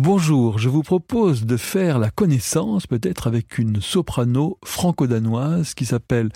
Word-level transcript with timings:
Bonjour, 0.00 0.60
je 0.60 0.68
vous 0.68 0.84
propose 0.84 1.44
de 1.44 1.56
faire 1.56 1.98
la 1.98 2.12
connaissance 2.12 2.86
peut-être 2.86 3.26
avec 3.26 3.58
une 3.58 3.80
soprano 3.80 4.56
franco-danoise 4.64 5.74
qui 5.74 5.86
s'appelle 5.86 6.30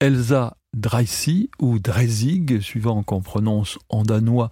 Elsa 0.00 0.56
Dreisig 0.72 1.48
ou 1.60 1.78
Dreisig, 1.78 2.58
suivant 2.60 3.04
qu'on 3.04 3.22
prononce 3.22 3.78
en 3.88 4.02
danois 4.02 4.50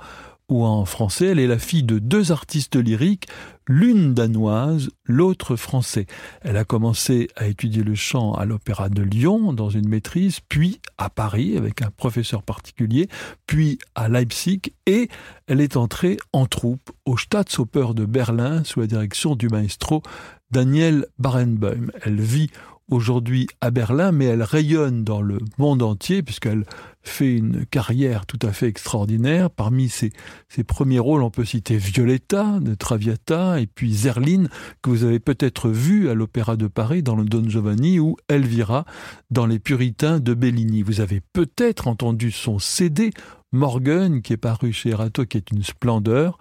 en 0.61 0.85
français. 0.85 1.27
Elle 1.27 1.39
est 1.39 1.47
la 1.47 1.59
fille 1.59 1.83
de 1.83 1.99
deux 1.99 2.33
artistes 2.33 2.77
lyriques, 2.77 3.27
l'une 3.67 4.15
danoise, 4.15 4.91
l'autre 5.05 5.57
français. 5.57 6.07
Elle 6.43 6.57
a 6.57 6.65
commencé 6.65 7.29
à 7.37 7.47
étudier 7.47 7.83
le 7.83 7.95
chant 7.95 8.35
à 8.35 8.45
l'Opéra 8.45 8.89
de 8.89 9.03
Lyon 9.03 9.53
dans 9.53 9.71
une 9.71 9.89
maîtrise, 9.89 10.41
puis 10.49 10.81
à 10.99 11.11
Paris 11.11 11.57
avec 11.57 11.83
un 11.83 11.91
professeur 11.91 12.43
particulier, 12.43 13.09
puis 13.47 13.79
à 13.95 14.09
Leipzig 14.09 14.61
et 14.87 15.09
elle 15.47 15.61
est 15.61 15.77
entrée 15.77 16.19
en 16.33 16.47
troupe 16.47 16.91
au 17.05 17.17
Staatsoper 17.17 17.95
de 17.95 18.05
Berlin 18.05 18.63
sous 18.65 18.81
la 18.81 18.87
direction 18.87 19.37
du 19.37 19.49
maestro 19.49 20.03
Daniel 20.51 21.07
Barenboim. 21.19 21.91
Elle 22.03 22.21
vit 22.21 22.51
aujourd'hui 22.91 23.49
à 23.61 23.71
Berlin, 23.71 24.13
mais 24.13 24.27
elle 24.27 24.43
rayonne 24.43 25.05
dans 25.05 25.23
le 25.23 25.39
monde 25.59 25.83
entier 25.83 26.23
puisqu'elle 26.23 26.65
fait 27.03 27.35
une 27.37 27.67
carrière 27.67 28.27
tout 28.27 28.39
à 28.43 28.53
fait 28.53 28.67
extraordinaire. 28.67 29.51
Parmi 29.51 29.89
ses, 29.89 30.13
ses, 30.49 30.65
premiers 30.65 30.99
rôles, 30.99 31.23
on 31.23 31.31
peut 31.31 31.45
citer 31.45 31.77
Violetta 31.77 32.59
de 32.61 32.75
Traviata 32.75 33.61
et 33.61 33.67
puis 33.67 33.93
Zerline 33.93 34.49
que 34.83 34.91
vous 34.91 35.05
avez 35.05 35.19
peut-être 35.19 35.69
vu 35.69 36.09
à 36.09 36.15
l'Opéra 36.15 36.57
de 36.57 36.67
Paris 36.67 37.03
dans 37.03 37.17
le 37.17 37.25
Don 37.25 37.49
Giovanni 37.49 37.99
ou 37.99 38.17
Elvira 38.29 38.85
dans 39.31 39.47
Les 39.47 39.59
Puritains 39.59 40.21
de 40.21 40.35
Bellini. 40.35 40.83
Vous 40.83 41.01
avez 41.01 41.21
peut-être 41.33 41.89
entendu 41.89 42.31
son 42.31 42.59
CD 42.59 43.11
Morgan 43.53 44.23
qui 44.23 44.33
est 44.33 44.39
paru 44.39 44.73
chez 44.73 44.91
Erato 44.91 45.27
qui 45.27 45.37
est 45.37 45.51
une 45.51 45.63
splendeur. 45.63 46.39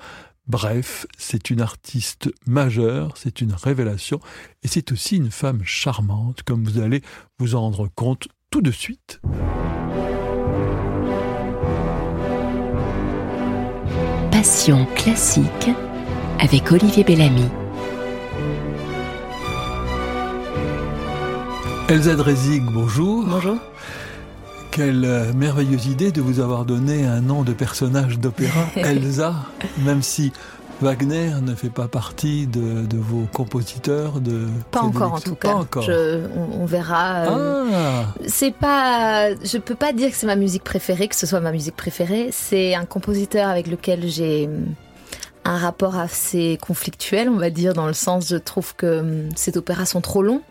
Bref, 0.48 1.06
c'est 1.18 1.50
une 1.50 1.62
artiste 1.62 2.30
majeure, 2.46 3.16
c'est 3.16 3.42
une 3.42 3.54
révélation, 3.54 4.20
et 4.64 4.68
c'est 4.68 4.92
aussi 4.92 5.18
une 5.18 5.32
femme 5.32 5.64
charmante, 5.64 6.44
comme 6.44 6.64
vous 6.64 6.80
allez 6.80 7.02
vous 7.40 7.56
en 7.56 7.62
rendre 7.62 7.88
compte 7.88 8.28
tout 8.50 8.62
de 8.62 8.72
suite. 8.72 9.22
Passion 14.42 14.88
classique 14.96 15.70
avec 16.40 16.72
Olivier 16.72 17.04
Bellamy. 17.04 17.46
Elsa 21.88 22.16
Drezig, 22.16 22.64
bonjour. 22.64 23.24
Bonjour. 23.28 23.58
Quelle 24.72 25.06
euh, 25.06 25.32
merveilleuse 25.34 25.86
idée 25.86 26.12
de 26.12 26.22
vous 26.22 26.40
avoir 26.40 26.66
donné 26.66 27.06
un 27.06 27.22
nom 27.22 27.44
de 27.44 27.54
personnage 27.54 28.18
d'opéra, 28.18 28.66
Elsa, 28.78 29.36
même 29.86 30.02
si 30.02 30.34
Wagner 30.82 31.30
ne 31.42 31.54
fait 31.54 31.70
pas 31.70 31.88
partie 31.88 32.48
de, 32.48 32.86
de 32.86 32.98
vos 32.98 33.28
compositeurs 33.34 34.20
de 34.20 34.48
pas 34.72 34.82
encore 34.82 35.14
en 35.14 35.20
tout 35.20 35.36
pas 35.36 35.50
cas 35.50 35.54
encore. 35.54 35.84
Je, 35.84 36.26
on, 36.36 36.62
on, 36.62 36.66
verra 36.66 37.28
euh, 37.30 37.66
ah. 37.74 38.06
c'est 38.26 38.54
pas 38.54 39.34
je 39.36 39.58
peux 39.58 39.76
pas 39.76 39.94
dire 39.94 40.10
que 40.10 40.16
c'est 40.16 40.26
ma 40.28 40.36
musique 40.36 40.64
préférée 40.64 41.08
que 41.08 41.16
ce 41.16 41.28
soit 41.28 41.40
ma 41.40 41.52
musique 41.52 41.76
préférée. 41.76 42.30
C'est 42.32 42.74
un 42.74 42.86
compositeur 42.86 43.48
avec 43.48 43.68
lequel 43.68 44.08
j'ai 44.08 44.50
un 45.46 45.58
rapport 45.58 45.98
assez 45.98 46.58
conflictuel 46.62 47.30
on 47.30 47.38
va 47.38 47.52
dire 47.52 47.74
dans 47.74 47.88
le 47.88 47.94
sens 47.94 48.28
je 48.30 48.38
trouve 48.38 48.76
que 48.76 49.26
ces 49.36 49.58
opéras 49.58 49.86
sont 49.86 50.02
trop 50.02 50.24
longs. 50.24 50.42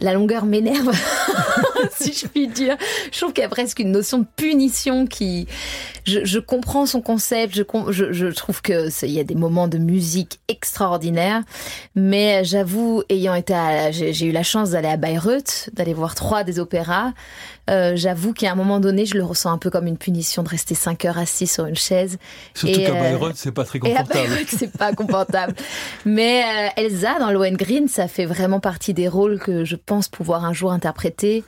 La 0.00 0.12
longueur 0.12 0.44
m'énerve, 0.44 0.90
si 1.98 2.12
je 2.12 2.26
puis 2.26 2.48
dire. 2.48 2.76
Je 3.12 3.18
trouve 3.18 3.32
qu'il 3.32 3.42
y 3.42 3.46
a 3.46 3.48
presque 3.48 3.78
une 3.78 3.92
notion 3.92 4.18
de 4.18 4.26
punition 4.36 5.06
qui. 5.06 5.46
Je, 6.04 6.24
je 6.24 6.38
comprends 6.38 6.86
son 6.86 7.00
concept, 7.00 7.54
je, 7.54 7.62
je, 7.90 8.12
je 8.12 8.26
trouve 8.28 8.62
que 8.62 8.88
il 9.04 9.12
y 9.12 9.20
a 9.20 9.24
des 9.24 9.34
moments 9.34 9.68
de 9.68 9.78
musique 9.78 10.38
extraordinaires, 10.48 11.42
mais 11.94 12.44
j'avoue, 12.44 13.02
ayant 13.08 13.34
été, 13.34 13.54
j'ai 13.92 14.26
eu 14.26 14.32
la 14.32 14.42
chance 14.42 14.70
d'aller 14.70 14.88
à 14.88 14.96
Bayreuth, 14.96 15.70
d'aller 15.72 15.94
voir 15.94 16.14
trois 16.14 16.44
des 16.44 16.58
opéras. 16.58 17.12
Euh, 17.68 17.94
j'avoue 17.96 18.32
qu'à 18.32 18.52
un 18.52 18.54
moment 18.54 18.78
donné, 18.78 19.06
je 19.06 19.16
le 19.16 19.24
ressens 19.24 19.50
un 19.50 19.58
peu 19.58 19.70
comme 19.70 19.86
une 19.86 19.98
punition 19.98 20.42
de 20.44 20.48
rester 20.48 20.74
cinq 20.74 21.04
heures 21.04 21.18
assis 21.18 21.48
sur 21.48 21.66
une 21.66 21.76
chaise. 21.76 22.18
Surtout 22.54 22.80
qu'à 22.80 22.92
Bayreuth, 22.92 23.36
c'est 23.36 23.52
pas 23.52 23.64
très 23.64 23.80
confortable. 23.80 24.10
Et 24.14 24.18
à 24.18 24.24
Bayreuth, 24.24 24.48
c'est 24.48 24.72
pas 24.72 24.92
confortable. 24.92 25.54
Mais 26.04 26.44
euh, 26.44 26.68
Elsa, 26.76 27.18
dans 27.18 27.32
Lohengrin, 27.32 27.88
ça 27.88 28.06
fait 28.06 28.26
vraiment 28.26 28.60
partie 28.60 28.94
des 28.94 29.08
rôles 29.08 29.40
que 29.40 29.64
je 29.64 29.74
pense 29.74 30.08
pouvoir 30.08 30.44
un 30.44 30.52
jour 30.52 30.70
interpréter 30.70 31.42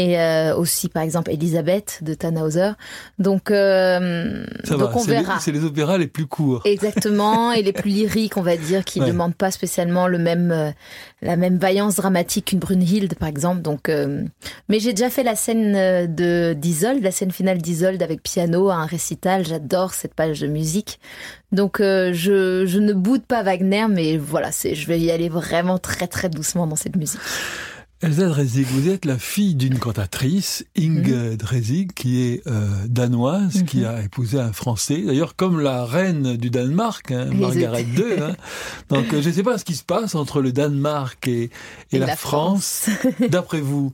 et 0.00 0.18
euh, 0.18 0.56
aussi 0.56 0.88
par 0.88 1.02
exemple 1.02 1.30
Elisabeth 1.30 1.98
de 2.00 2.14
Tannhauser. 2.14 2.70
Donc, 3.18 3.50
euh, 3.50 4.46
donc 4.66 4.78
va, 4.80 4.92
on 4.96 5.04
verra. 5.04 5.38
C'est 5.40 5.52
les, 5.52 5.62
opéras 5.62 5.98
les 5.98 6.06
plus 6.06 6.24
courts. 6.26 6.62
Exactement, 6.64 7.52
et 7.56 7.60
les 7.62 7.74
plus 7.74 7.90
lyriques, 7.90 8.38
on 8.38 8.42
va 8.42 8.56
dire, 8.56 8.82
qui 8.82 8.98
ne 8.98 9.04
Ouais. 9.04 9.10
demandent 9.12 9.34
pas 9.34 9.50
spécialement 9.50 10.06
le 10.06 10.16
même, 10.16 10.52
euh, 10.52 10.70
la 11.20 11.36
même 11.36 11.58
vaillance 11.58 11.96
dramatique 11.96 12.46
qu'une 12.46 12.60
Brunhilde, 12.60 13.14
par 13.16 13.28
exemple. 13.28 13.60
Donc, 13.60 13.90
euh, 13.90 14.24
mais 14.70 14.80
j'ai 14.80 14.94
déjà 14.94 15.10
fait 15.10 15.22
la 15.22 15.36
scène 15.36 15.74
euh, 15.76 16.06
de 16.06 16.54
d'Isolde, 16.54 17.02
la 17.02 17.10
scène 17.10 17.30
finale 17.30 17.58
d'Isolde 17.58 18.02
avec 18.02 18.22
piano 18.22 18.70
à 18.70 18.76
un 18.76 18.86
récital. 18.86 19.44
J'adore 19.46 19.92
cette 19.92 20.14
page 20.14 20.40
de 20.40 20.46
musique. 20.46 20.98
Donc, 21.52 21.80
euh, 21.80 22.12
je, 22.14 22.64
je 22.64 22.78
ne 22.78 22.94
boude 22.94 23.22
pas 23.24 23.42
Wagner, 23.42 23.86
mais 23.90 24.16
voilà, 24.16 24.50
je 24.50 24.86
vais 24.86 24.98
y 24.98 25.10
aller 25.10 25.28
vraiment 25.28 25.78
très 25.78 26.06
très 26.06 26.30
doucement 26.30 26.66
dans 26.66 26.76
cette 26.76 26.96
musique. 26.96 27.20
Elsa 28.02 28.28
Dresig, 28.28 28.66
vous 28.66 28.88
êtes 28.88 29.04
la 29.04 29.18
fille 29.18 29.54
d'une 29.54 29.78
cantatrice, 29.78 30.64
Inge 30.78 31.06
Mhm. 31.10 31.36
Dresig, 31.36 31.92
qui 31.92 32.22
est 32.22 32.42
euh, 32.46 32.66
danoise, 32.86 33.62
qui 33.66 33.84
a 33.84 34.00
épousé 34.02 34.40
un 34.40 34.54
Français, 34.54 35.02
d'ailleurs 35.06 35.36
comme 35.36 35.60
la 35.60 35.84
reine 35.84 36.38
du 36.38 36.48
Danemark, 36.48 37.10
hein, 37.12 37.26
Margaret 37.26 37.82
II. 37.82 38.22
hein. 38.22 38.36
Donc 38.88 39.12
euh, 39.12 39.20
je 39.20 39.28
ne 39.28 39.34
sais 39.34 39.42
pas 39.42 39.58
ce 39.58 39.66
qui 39.66 39.74
se 39.74 39.84
passe 39.84 40.14
entre 40.14 40.40
le 40.40 40.50
Danemark 40.50 41.28
et, 41.28 41.42
et 41.44 41.50
Et 41.92 41.98
la, 41.98 42.06
la 42.06 42.16
France, 42.16 42.88
d'après 43.28 43.60
vous? 43.60 43.92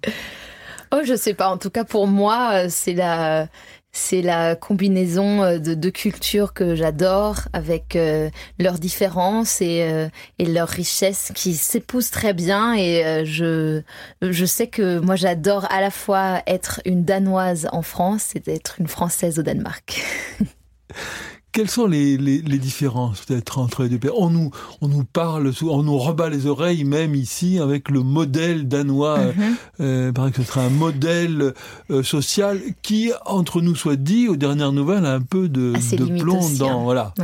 Oh, 0.92 1.00
je 1.04 1.16
sais 1.16 1.34
pas. 1.34 1.48
En 1.48 1.58
tout 1.58 1.70
cas, 1.70 1.82
pour 1.82 2.06
moi, 2.06 2.50
euh, 2.52 2.66
c'est 2.70 2.94
la, 2.94 3.48
c'est 3.96 4.20
la 4.20 4.56
combinaison 4.56 5.42
euh, 5.42 5.58
de 5.58 5.72
deux 5.72 5.90
cultures 5.90 6.52
que 6.52 6.74
j'adore, 6.74 7.40
avec 7.54 7.96
euh, 7.96 8.28
leurs 8.58 8.78
différences 8.78 9.62
et, 9.62 9.82
euh, 9.82 10.08
et 10.38 10.44
leurs 10.44 10.68
richesses 10.68 11.32
qui 11.34 11.54
s'épousent 11.54 12.10
très 12.10 12.34
bien. 12.34 12.74
Et 12.74 13.24
je, 13.24 13.80
je 14.20 14.44
sais 14.44 14.66
que 14.66 14.98
moi, 14.98 15.16
j'adore 15.16 15.66
à 15.72 15.80
la 15.80 15.90
fois 15.90 16.42
être 16.46 16.80
une 16.84 17.04
Danoise 17.04 17.68
en 17.72 17.82
France 17.82 18.36
et 18.36 18.40
d'être 18.40 18.76
une 18.80 18.88
Française 18.88 19.38
au 19.38 19.42
Danemark. 19.42 20.02
Quelles 21.56 21.70
sont 21.70 21.86
les, 21.86 22.18
les, 22.18 22.42
les 22.42 22.58
différences 22.58 23.22
peut-être 23.22 23.58
entre 23.58 23.82
les 23.84 23.88
deux 23.88 23.96
pays? 23.96 24.10
On 24.14 24.28
nous, 24.28 24.50
on 24.82 24.88
nous 24.88 25.04
parle, 25.04 25.50
on 25.62 25.82
nous 25.82 25.96
rebat 25.96 26.28
les 26.28 26.44
oreilles 26.44 26.84
même 26.84 27.14
ici 27.14 27.58
avec 27.58 27.88
le 27.88 28.02
modèle 28.02 28.68
danois. 28.68 29.18
Mhm. 29.18 29.56
Euh, 29.80 30.12
paraît 30.12 30.32
que 30.32 30.42
ce 30.42 30.48
serait 30.48 30.66
un 30.66 30.68
modèle 30.68 31.54
euh, 31.90 32.02
social 32.02 32.60
qui, 32.82 33.10
entre 33.24 33.62
nous 33.62 33.74
soit 33.74 33.96
dit, 33.96 34.28
aux 34.28 34.36
dernières 34.36 34.72
nouvelles, 34.72 35.06
a 35.06 35.14
un 35.14 35.22
peu 35.22 35.48
de, 35.48 35.72
A 35.74 35.80
ses 35.80 35.96
de 35.96 36.04
plomb 36.20 36.40
aussi, 36.40 36.58
dans... 36.58 36.80
hein. 36.80 36.84
Voilà. 36.84 37.14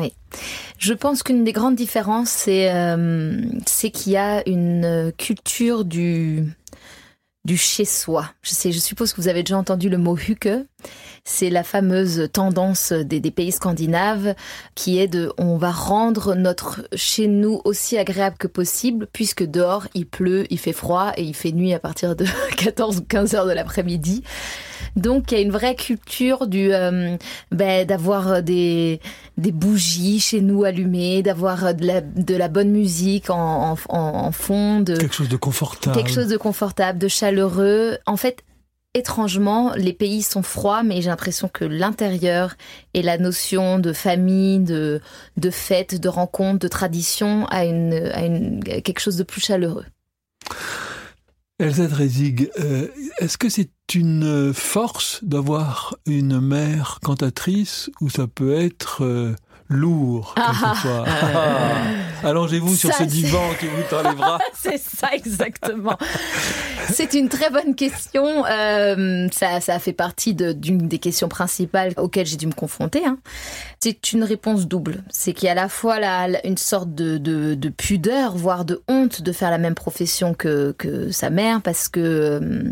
Je 0.78 0.94
pense 0.94 1.22
qu'une 1.22 1.44
des 1.44 1.52
grandes 1.52 1.76
différences, 1.76 2.30
c'est 2.30 2.72
euh, 2.72 3.38
c'est 3.66 3.90
qu'il 3.90 4.12
y 4.12 4.16
a 4.16 4.48
une 4.48 4.86
euh, 4.86 5.10
culture 5.10 5.84
du 5.84 6.44
du 7.44 7.56
chez 7.56 7.84
soi. 7.84 8.30
Je 8.42 8.50
sais, 8.50 8.70
je 8.70 8.78
suppose 8.78 9.12
que 9.12 9.20
vous 9.20 9.28
avez 9.28 9.42
déjà 9.42 9.58
entendu 9.58 9.88
le 9.88 9.98
mot 9.98 10.16
huke. 10.16 10.48
C'est 11.24 11.50
la 11.50 11.64
fameuse 11.64 12.28
tendance 12.32 12.92
des, 12.92 13.20
des 13.20 13.30
pays 13.30 13.52
scandinaves 13.52 14.34
qui 14.74 14.98
est 14.98 15.08
de 15.08 15.32
on 15.38 15.56
va 15.56 15.70
rendre 15.70 16.34
notre 16.34 16.88
chez 16.94 17.26
nous 17.26 17.60
aussi 17.64 17.98
agréable 17.98 18.36
que 18.38 18.46
possible 18.46 19.08
puisque 19.12 19.44
dehors 19.44 19.86
il 19.94 20.06
pleut, 20.06 20.46
il 20.50 20.58
fait 20.58 20.72
froid 20.72 21.12
et 21.16 21.22
il 21.22 21.34
fait 21.34 21.52
nuit 21.52 21.74
à 21.74 21.80
partir 21.80 22.14
de 22.14 22.26
14 22.56 22.98
ou 22.98 23.02
15 23.02 23.34
heures 23.34 23.46
de 23.46 23.52
l'après-midi. 23.52 24.22
Donc 24.96 25.32
il 25.32 25.34
y 25.36 25.38
a 25.38 25.40
une 25.40 25.50
vraie 25.52 25.74
culture 25.74 26.46
du 26.46 26.72
euh, 26.72 27.16
ben, 27.50 27.86
d'avoir 27.86 28.42
des 28.42 29.00
des 29.38 29.52
bougies 29.52 30.20
chez 30.20 30.40
nous 30.40 30.64
allumées, 30.64 31.22
d'avoir 31.22 31.74
de 31.74 31.86
la, 31.86 32.00
de 32.02 32.34
la 32.36 32.48
bonne 32.48 32.70
musique 32.70 33.30
en, 33.30 33.72
en, 33.72 33.76
en- 33.88 33.98
en 34.26 34.32
fond, 34.32 34.80
de 34.80 34.96
Quelque 34.96 35.14
chose 35.14 35.28
de 35.30 35.36
confortable. 35.36 35.96
quelque 35.96 36.12
chose 36.12 36.28
de 36.28 36.36
confortable, 36.36 36.98
de 36.98 37.08
chaleureux. 37.08 37.96
En 38.04 38.18
fait, 38.18 38.42
étrangement, 38.94 39.72
les 39.74 39.94
pays 39.94 40.22
sont 40.22 40.42
froids, 40.42 40.82
mais 40.82 41.00
j'ai 41.00 41.08
l'impression 41.08 41.48
que 41.48 41.64
l'intérieur 41.64 42.54
et 42.92 43.00
la 43.00 43.16
notion 43.16 43.78
de 43.78 43.94
famille, 43.94 44.58
de, 44.60 45.00
de 45.38 45.50
fête, 45.50 45.98
de 45.98 46.08
rencontre, 46.10 46.58
de 46.58 46.68
tradition 46.68 47.46
a, 47.46 47.64
une, 47.64 47.94
a 47.94 48.26
une, 48.26 48.62
quelque 48.62 49.00
chose 49.00 49.16
de 49.16 49.22
plus 49.22 49.40
chaleureux. 49.40 49.86
Elsa 51.58 51.86
Dresig, 51.86 52.50
euh, 52.58 52.88
est-ce 53.18 53.38
que 53.38 53.48
c'est 53.48 53.70
une 53.94 54.52
force 54.54 55.20
d'avoir 55.22 55.96
une 56.06 56.40
mère 56.40 56.98
cantatrice 57.02 57.90
ou 58.00 58.08
ça 58.10 58.26
peut 58.26 58.54
être 58.54 59.04
euh, 59.04 59.34
lourd 59.68 60.34
Ah, 60.36 60.52
quelquefois 60.52 61.04
Ah. 61.06 61.82
Allongez-vous 62.28 62.76
sur 62.76 62.92
ce 62.94 63.02
divan 63.02 63.42
qui 63.58 63.66
vous 63.66 63.82
tend 63.90 64.08
les 64.08 64.14
bras. 64.14 64.38
C'est 64.54 64.78
ça 64.78 65.08
exactement. 65.12 65.98
C'est 66.92 67.14
une 67.14 67.28
très 67.28 67.50
bonne 67.50 67.74
question. 67.74 68.44
Euh, 68.46 69.26
ça, 69.32 69.60
ça 69.60 69.80
fait 69.80 69.92
partie 69.92 70.32
de- 70.34 70.52
d'une 70.52 70.86
des 70.86 70.98
questions 70.98 71.28
principales 71.28 71.92
auxquelles 71.96 72.26
j'ai 72.26 72.36
dû 72.36 72.46
me 72.46 72.52
confronter. 72.52 73.04
hein. 73.04 73.18
C'est 73.80 74.12
une 74.12 74.22
réponse 74.22 74.68
double. 74.68 75.02
C'est 75.10 75.32
qu'il 75.32 75.46
y 75.46 75.48
a 75.48 75.52
à 75.52 75.56
la 75.56 75.68
fois 75.68 75.98
la- 75.98 76.28
la- 76.28 76.46
une 76.46 76.58
sorte 76.58 76.94
de, 76.94 77.18
de- 77.18 77.54
de 77.54 77.68
pudeur, 77.70 78.36
voire 78.36 78.64
de 78.64 78.80
honte 78.86 79.20
de 79.22 79.32
faire 79.32 79.50
la 79.50 79.58
même 79.58 79.74
profession 79.74 80.32
que, 80.32 80.72
que 80.78 81.10
sa 81.10 81.28
mère, 81.28 81.60
parce 81.60 81.88
que 81.88 82.00
euh, 82.00 82.62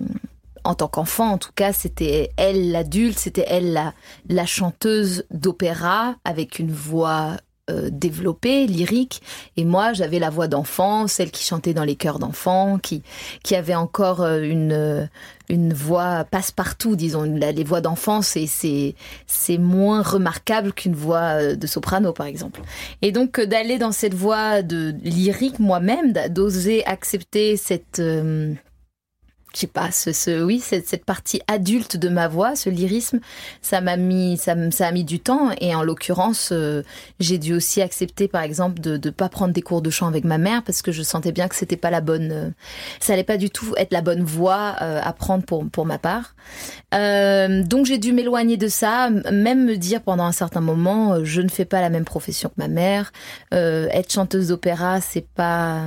en 0.65 0.75
tant 0.75 0.89
qu'enfant, 0.89 1.33
en 1.33 1.39
tout 1.39 1.53
cas, 1.55 1.73
c'était 1.73 2.31
elle 2.37 2.71
l'adulte, 2.71 3.19
c'était 3.19 3.45
elle 3.47 3.93
la, 4.29 4.47
chanteuse 4.47 5.25
d'opéra 5.31 6.17
avec 6.25 6.59
une 6.59 6.73
voix 6.73 7.37
euh, 7.71 7.89
développée, 7.93 8.67
lyrique. 8.67 9.23
Et 9.57 9.65
moi, 9.65 9.93
j'avais 9.93 10.19
la 10.19 10.31
voix 10.31 10.49
d'enfant, 10.49 11.07
celle 11.07 11.31
qui 11.31 11.45
chantait 11.45 11.75
dans 11.75 11.85
les 11.85 11.95
chœurs 11.95 12.19
d'enfants, 12.19 12.79
qui, 12.79 13.03
qui 13.45 13.55
avait 13.55 13.75
encore 13.75 14.23
euh, 14.23 14.41
une, 14.43 14.73
euh, 14.73 15.07
une 15.49 15.73
voix 15.73 16.25
passe-partout, 16.25 16.97
disons. 16.97 17.23
Les 17.23 17.65
voix 17.65 17.81
d'enfant, 17.81 18.23
c'est, 18.23 18.47
c'est, 18.47 18.95
c'est 19.27 19.59
moins 19.59 20.03
remarquable 20.03 20.73
qu'une 20.73 20.95
voix 20.95 21.55
de 21.55 21.67
soprano, 21.67 22.13
par 22.13 22.27
exemple. 22.27 22.61
Et 23.03 23.13
donc, 23.13 23.41
d'aller 23.41 23.79
dans 23.79 23.93
cette 23.93 24.15
voie 24.15 24.63
de 24.63 24.95
lyrique 25.03 25.59
moi-même, 25.59 26.13
d'oser 26.31 26.85
accepter 26.87 27.57
cette, 27.57 28.01
je 29.55 29.61
sais 29.61 29.67
pas, 29.67 29.91
ce, 29.91 30.43
oui, 30.43 30.61
cette, 30.61 30.87
cette 30.87 31.05
partie 31.05 31.41
adulte 31.49 31.97
de 31.97 32.09
ma 32.09 32.29
voix, 32.29 32.57
ce 32.57 32.71
lyrisme, 32.71 33.21
ça 33.63 33.81
m'a 33.81 33.97
mis, 33.97 34.37
ça, 34.37 34.55
ça 34.71 34.87
a 34.87 34.93
mis 34.93 35.05
du 35.05 35.21
temps. 35.21 35.51
Et 35.61 35.75
en 35.75 35.83
l'occurrence, 35.83 36.51
euh, 36.53 36.83
j'ai 37.19 37.39
dû 37.39 37.55
aussi 37.55 37.83
accepter, 37.83 38.29
par 38.29 38.43
exemple, 38.43 38.81
de 38.81 39.01
ne 39.03 39.11
pas 39.11 39.29
prendre 39.29 39.53
des 39.53 39.63
cours 39.63 39.83
de 39.83 39.91
chant 39.91 40.07
avec 40.07 40.25
ma 40.25 40.39
mère 40.39 40.63
parce 40.63 40.83
que 40.83 40.93
je 40.93 41.03
sentais 41.03 41.33
bien 41.33 41.49
que 41.49 41.57
c'était 41.57 41.77
pas 41.77 41.91
la 41.91 42.01
bonne, 42.01 42.31
euh, 42.33 42.51
ça 43.01 43.13
allait 43.15 43.25
pas 43.25 43.37
du 43.37 43.51
tout 43.51 43.75
être 43.77 43.93
la 43.93 44.03
bonne 44.03 44.23
voie 44.23 44.77
euh, 44.83 45.01
à 45.03 45.13
prendre 45.13 45.45
pour 45.45 45.69
pour 45.71 45.87
ma 45.87 45.99
part. 45.99 46.35
Euh, 46.95 47.63
donc 47.63 47.87
j'ai 47.87 47.99
dû 47.99 48.13
m'éloigner 48.13 48.57
de 48.57 48.69
ça, 48.69 49.11
même 49.11 49.65
me 49.65 49.77
dire 49.77 50.03
pendant 50.03 50.25
un 50.25 50.33
certain 50.33 50.61
moment, 50.61 51.15
euh, 51.15 51.25
je 51.25 51.41
ne 51.41 51.49
fais 51.49 51.65
pas 51.65 51.81
la 51.81 51.91
même 51.91 52.05
profession 52.05 52.49
que 52.49 52.55
ma 52.57 52.69
mère. 52.69 53.13
Euh, 53.55 53.89
être 53.91 54.13
chanteuse 54.13 54.49
d'opéra, 54.49 55.01
c'est 55.01 55.27
pas 55.27 55.83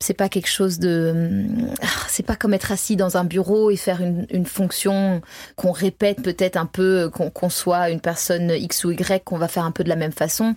c'est 0.00 0.14
pas 0.14 0.28
quelque 0.28 0.48
chose 0.48 0.78
de 0.78 1.46
ah, 1.82 1.86
c'est 2.08 2.24
pas 2.24 2.36
comme 2.36 2.52
être 2.52 2.72
assis 2.72 2.96
dans 2.96 3.16
un 3.16 3.24
bureau 3.24 3.70
et 3.70 3.76
faire 3.76 4.00
une, 4.02 4.44
fonction 4.44 5.22
qu'on 5.56 5.72
répète 5.72 6.22
peut-être 6.22 6.56
un 6.56 6.66
peu 6.66 7.10
qu'on 7.12 7.30
qu'on 7.30 7.48
soit 7.48 7.90
une 7.90 8.00
personne 8.00 8.50
X 8.50 8.84
ou 8.84 8.90
Y 8.90 9.24
qu'on 9.24 9.38
va 9.38 9.48
faire 9.48 9.64
un 9.64 9.70
peu 9.70 9.84
de 9.84 9.88
la 9.88 9.96
même 9.96 10.12
façon 10.12 10.54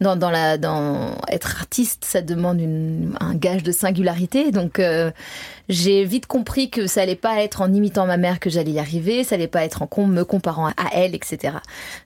dans 0.00 0.16
dans 0.16 0.30
la 0.30 0.58
dans 0.58 1.16
être 1.28 1.56
artiste 1.56 2.04
ça 2.04 2.22
demande 2.22 2.60
une, 2.60 3.16
un 3.20 3.34
gage 3.34 3.62
de 3.62 3.72
singularité. 3.72 4.50
Donc 4.52 4.78
euh, 4.78 5.10
j'ai 5.68 6.04
vite 6.04 6.26
compris 6.26 6.70
que 6.70 6.86
ça 6.86 7.02
allait 7.02 7.14
pas 7.16 7.42
être 7.42 7.62
en 7.62 7.72
imitant 7.72 8.06
ma 8.06 8.16
mère 8.16 8.38
que 8.38 8.50
j'allais 8.50 8.72
y 8.72 8.78
arriver 8.78 9.24
ça 9.24 9.36
allait 9.36 9.48
pas 9.48 9.64
être 9.64 9.82
en 9.82 10.06
me 10.06 10.22
comparant 10.24 10.66
à 10.68 10.74
elle 10.92 11.14
etc 11.14 11.54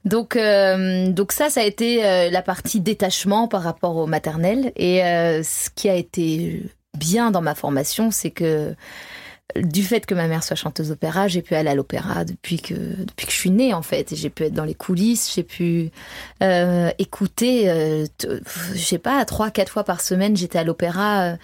donc 0.04 0.36
euh, 0.36 1.08
donc 1.10 1.32
ça 1.32 1.50
ça 1.50 1.60
a 1.60 1.64
été 1.64 2.04
euh, 2.04 2.30
la 2.30 2.42
partie 2.42 2.80
détachement 2.80 3.48
par 3.48 3.62
rapport 3.62 3.96
au 3.96 4.06
maternel. 4.06 4.72
Et 4.76 5.04
euh, 5.04 5.42
ce 5.42 5.70
qui 5.74 5.88
a 5.88 5.94
été 5.94 6.62
bien 6.96 7.30
dans 7.30 7.42
ma 7.42 7.54
formation 7.54 8.10
c'est 8.10 8.30
que 8.30 8.74
du 9.56 9.82
fait 9.82 10.04
que 10.04 10.14
ma 10.14 10.28
mère 10.28 10.44
soit 10.44 10.56
chanteuse 10.56 10.88
d'opéra, 10.88 11.26
j'ai 11.26 11.40
pu 11.40 11.54
aller 11.54 11.70
à 11.70 11.74
l'opéra 11.74 12.24
depuis 12.24 12.60
que 12.60 12.74
depuis 12.74 13.26
que 13.26 13.32
je 13.32 13.38
suis 13.38 13.50
née 13.50 13.72
en 13.72 13.82
fait. 13.82 14.14
J'ai 14.14 14.28
pu 14.28 14.44
être 14.44 14.52
dans 14.52 14.64
les 14.64 14.74
coulisses, 14.74 15.32
j'ai 15.34 15.42
pu 15.42 15.90
euh, 16.42 16.90
écouter, 16.98 17.70
euh, 17.70 18.06
je 18.74 18.78
sais 18.78 18.98
pas, 18.98 19.24
trois 19.24 19.50
quatre 19.50 19.70
fois 19.70 19.84
par 19.84 20.02
semaine, 20.02 20.36
j'étais 20.36 20.58
à 20.58 20.64
l'opéra, 20.64 21.22
euh, 21.22 21.36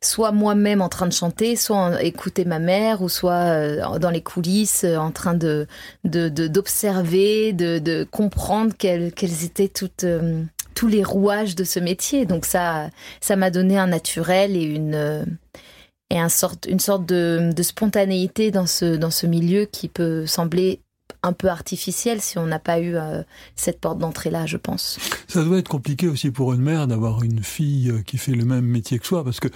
soit 0.00 0.30
moi-même 0.30 0.80
en 0.80 0.88
train 0.88 1.06
de 1.06 1.12
chanter, 1.12 1.56
soit 1.56 2.00
écouter 2.02 2.44
ma 2.44 2.60
mère, 2.60 3.02
ou 3.02 3.08
soit 3.08 3.32
euh, 3.32 3.98
dans 3.98 4.10
les 4.10 4.22
coulisses 4.22 4.84
en 4.84 5.10
train 5.10 5.34
de 5.34 5.66
d'observer, 6.04 7.52
de, 7.52 8.04
comprendre 8.04 8.72
quels 8.78 9.12
quels 9.12 9.44
étaient 9.44 9.68
toutes 9.68 10.06
tous 10.74 10.86
les 10.86 11.02
rouages 11.02 11.56
de 11.56 11.64
ce 11.64 11.80
métier. 11.80 12.24
Donc 12.24 12.44
ça 12.46 12.88
ça 13.20 13.34
m'a 13.34 13.50
donné 13.50 13.76
un 13.78 13.88
naturel 13.88 14.56
et 14.56 14.62
une 14.62 15.26
et 16.10 16.18
un 16.18 16.28
sorte, 16.28 16.66
une 16.68 16.80
sorte 16.80 17.04
de, 17.06 17.52
de 17.54 17.62
spontanéité 17.62 18.50
dans 18.50 18.66
ce, 18.66 18.96
dans 18.96 19.10
ce 19.10 19.26
milieu 19.26 19.64
qui 19.66 19.88
peut 19.88 20.26
sembler 20.26 20.80
un 21.22 21.32
peu 21.32 21.48
artificiel 21.48 22.20
si 22.20 22.38
on 22.38 22.46
n'a 22.46 22.58
pas 22.60 22.78
eu 22.80 22.94
euh, 22.94 23.22
cette 23.56 23.80
porte 23.80 23.98
d'entrée-là, 23.98 24.46
je 24.46 24.56
pense. 24.56 24.98
Ça 25.26 25.42
doit 25.42 25.58
être 25.58 25.68
compliqué 25.68 26.06
aussi 26.06 26.30
pour 26.30 26.52
une 26.52 26.60
mère 26.60 26.86
d'avoir 26.86 27.24
une 27.24 27.42
fille 27.42 27.90
euh, 27.90 28.02
qui 28.02 28.18
fait 28.18 28.32
le 28.32 28.44
même 28.44 28.64
métier 28.66 28.98
que 28.98 29.06
soi, 29.06 29.24
parce 29.24 29.40
que 29.40 29.48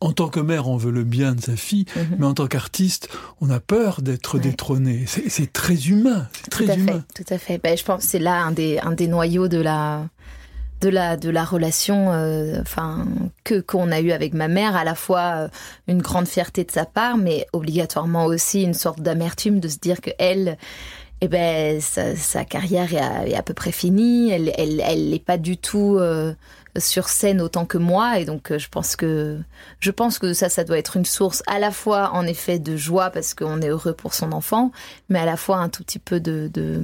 en 0.00 0.12
tant 0.12 0.28
que 0.28 0.40
mère, 0.40 0.68
on 0.68 0.76
veut 0.76 0.92
le 0.92 1.04
bien 1.04 1.34
de 1.34 1.40
sa 1.40 1.56
fille, 1.56 1.84
Mhm. 1.94 2.16
mais 2.20 2.26
en 2.26 2.34
tant 2.34 2.46
qu'artiste, 2.46 3.08
on 3.40 3.50
a 3.50 3.60
peur 3.60 4.00
d'être 4.02 4.36
Ouais. 4.36 4.40
détrôné. 4.40 5.04
C'est 5.06 5.28
c'est 5.28 5.52
très 5.52 5.88
humain, 5.88 6.28
c'est 6.32 6.48
très 6.50 6.64
tout 6.64 6.70
à 6.70 6.74
humain. 6.76 7.04
fait, 7.14 7.24
tout 7.24 7.34
à 7.34 7.38
fait. 7.38 7.58
Ben, 7.62 7.76
je 7.76 7.84
pense 7.84 8.04
que 8.04 8.08
c'est 8.10 8.18
là 8.20 8.42
un 8.42 8.52
des, 8.52 8.78
un 8.78 8.92
des 8.92 9.08
noyaux 9.08 9.48
de 9.48 9.58
la, 9.60 10.08
de 10.80 10.88
la, 10.88 11.16
de 11.16 11.30
la 11.30 11.44
relation, 11.44 12.12
euh, 12.12 12.60
enfin, 12.60 13.06
que 13.44 13.60
qu'on 13.60 13.92
a 13.92 14.00
eu 14.00 14.12
avec 14.12 14.34
ma 14.34 14.48
mère, 14.48 14.76
à 14.76 14.84
la 14.84 14.94
fois 14.94 15.32
euh, 15.36 15.48
une 15.88 16.00
grande 16.00 16.26
fierté 16.26 16.64
de 16.64 16.70
sa 16.70 16.86
part, 16.86 17.16
mais 17.16 17.46
obligatoirement 17.52 18.24
aussi 18.26 18.62
une 18.62 18.74
sorte 18.74 19.00
d'amertume 19.00 19.60
de 19.60 19.68
se 19.68 19.78
dire 19.78 20.00
que 20.00 20.10
elle, 20.18 20.56
eh 21.20 21.28
ben, 21.28 21.80
sa, 21.80 22.16
sa 22.16 22.44
carrière 22.44 22.94
est 22.94 23.00
à, 23.00 23.26
est 23.26 23.34
à 23.34 23.42
peu 23.42 23.54
près 23.54 23.72
finie. 23.72 24.30
Elle, 24.30 24.52
elle, 24.56 24.82
elle 24.84 25.10
n'est 25.10 25.18
pas 25.18 25.36
du 25.36 25.58
tout 25.58 25.96
euh, 25.98 26.32
sur 26.78 27.08
scène 27.08 27.40
autant 27.40 27.64
que 27.66 27.78
moi, 27.78 28.18
et 28.18 28.24
donc 28.24 28.50
euh, 28.52 28.58
je 28.58 28.68
pense 28.68 28.96
que, 28.96 29.38
je 29.80 29.90
pense 29.90 30.18
que 30.18 30.32
ça, 30.32 30.48
ça 30.48 30.64
doit 30.64 30.78
être 30.78 30.96
une 30.96 31.04
source 31.04 31.42
à 31.46 31.58
la 31.58 31.70
fois 31.70 32.10
en 32.12 32.26
effet 32.26 32.58
de 32.58 32.76
joie 32.76 33.10
parce 33.10 33.34
qu'on 33.34 33.60
est 33.60 33.68
heureux 33.68 33.92
pour 33.92 34.14
son 34.14 34.32
enfant, 34.32 34.70
mais 35.08 35.18
à 35.18 35.24
la 35.24 35.36
fois 35.36 35.56
un 35.58 35.68
tout 35.68 35.82
petit 35.82 35.98
peu 35.98 36.20
de, 36.20 36.50
de 36.52 36.82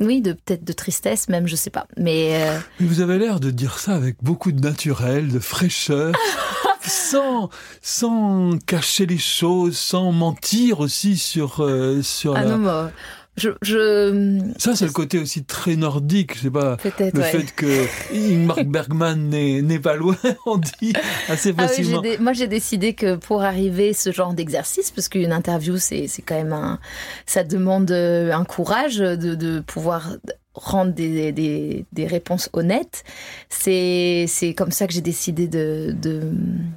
oui, 0.00 0.20
de 0.20 0.32
peut-être 0.32 0.64
de 0.64 0.72
tristesse 0.72 1.28
même, 1.28 1.46
je 1.48 1.56
sais 1.56 1.70
pas. 1.70 1.86
Mais 1.96 2.46
euh, 2.48 2.58
vous 2.80 3.00
avez 3.00 3.18
l'air 3.18 3.40
de 3.40 3.50
dire 3.50 3.78
ça 3.78 3.94
avec 3.94 4.16
beaucoup 4.22 4.52
de 4.52 4.60
naturel, 4.60 5.28
de 5.28 5.38
fraîcheur, 5.38 6.14
sans, 6.82 7.50
sans 7.82 8.58
cacher 8.66 9.06
les 9.06 9.18
choses, 9.18 9.76
sans 9.76 10.12
mentir 10.12 10.80
aussi 10.80 11.16
sur, 11.16 11.62
euh, 11.62 12.02
sur 12.02 12.36
ah 12.36 12.42
la- 12.44 12.50
non, 12.50 12.58
moi, 12.58 12.90
je, 13.38 13.50
je 13.62 14.40
Ça, 14.58 14.76
c'est 14.76 14.84
le 14.84 14.92
côté 14.92 15.18
aussi 15.18 15.44
très 15.44 15.76
nordique. 15.76 16.36
Je 16.36 16.42
sais 16.42 16.50
pas. 16.50 16.76
peut-être. 16.76 17.14
Le 17.14 17.20
ouais. 17.22 17.30
fait 17.30 17.54
que 17.54 17.86
Ingmar 18.14 18.64
Bergman 18.64 19.16
n'est 19.30 19.78
pas 19.78 19.96
loin, 19.96 20.16
on 20.46 20.58
dit 20.58 20.92
assez 21.28 21.50
Ah 21.56 21.62
oui, 21.62 21.68
facilement. 21.68 22.00
dé- 22.02 22.18
moi 22.18 22.32
j'ai 22.34 22.48
décidé 22.48 22.92
que 22.94 23.16
pour 23.16 23.42
arriver 23.42 23.92
ce 23.92 24.12
genre 24.12 24.34
d'exercice, 24.34 24.90
parce 24.90 25.08
qu'une 25.08 25.32
interview 25.32 25.76
c'est 25.78 26.06
c'est 26.08 26.22
quand 26.22 26.34
même 26.36 26.52
un, 26.52 26.78
ça 27.26 27.44
demande 27.44 27.90
euh, 27.90 28.32
un 28.32 28.44
courage 28.44 28.96
de, 28.98 29.34
de 29.34 29.60
pouvoir 29.60 30.16
rendre 30.64 30.92
des, 30.92 31.32
des, 31.32 31.84
des 31.92 32.06
réponses 32.06 32.48
honnêtes. 32.52 33.04
C'est 33.48 34.26
c'est 34.28 34.54
comme 34.54 34.70
ça 34.70 34.86
que 34.86 34.92
j'ai 34.92 35.00
décidé 35.00 35.48
de, 35.48 35.94
de 36.00 36.22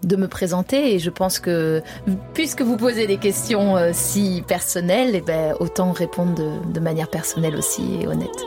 de 0.03 0.15
me 0.15 0.27
présenter 0.27 0.93
et 0.93 0.99
je 0.99 1.09
pense 1.09 1.39
que 1.39 1.81
puisque 2.33 2.61
vous 2.61 2.77
posez 2.77 3.07
des 3.07 3.17
questions 3.17 3.77
euh, 3.77 3.91
si 3.93 4.43
personnelles, 4.47 5.11
eh 5.13 5.21
ben 5.21 5.55
autant 5.59 5.91
répondre 5.91 6.35
de, 6.35 6.73
de 6.73 6.79
manière 6.79 7.09
personnelle 7.09 7.55
aussi 7.55 7.83
et 8.01 8.07
honnête. 8.07 8.45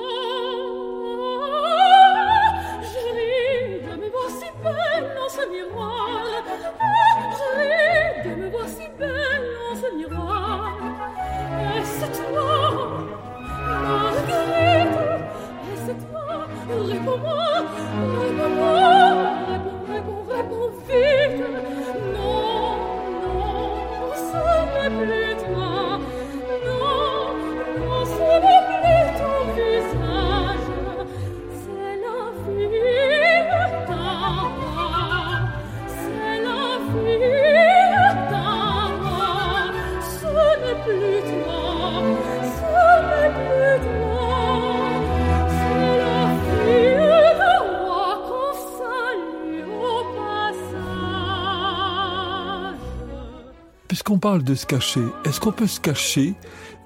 Puisqu'on 53.95 54.19
parle 54.19 54.43
de 54.43 54.57
se 54.57 54.67
cacher, 54.67 55.05
est-ce 55.25 55.39
qu'on 55.39 55.53
peut 55.53 55.69
se 55.69 55.79
cacher 55.79 56.35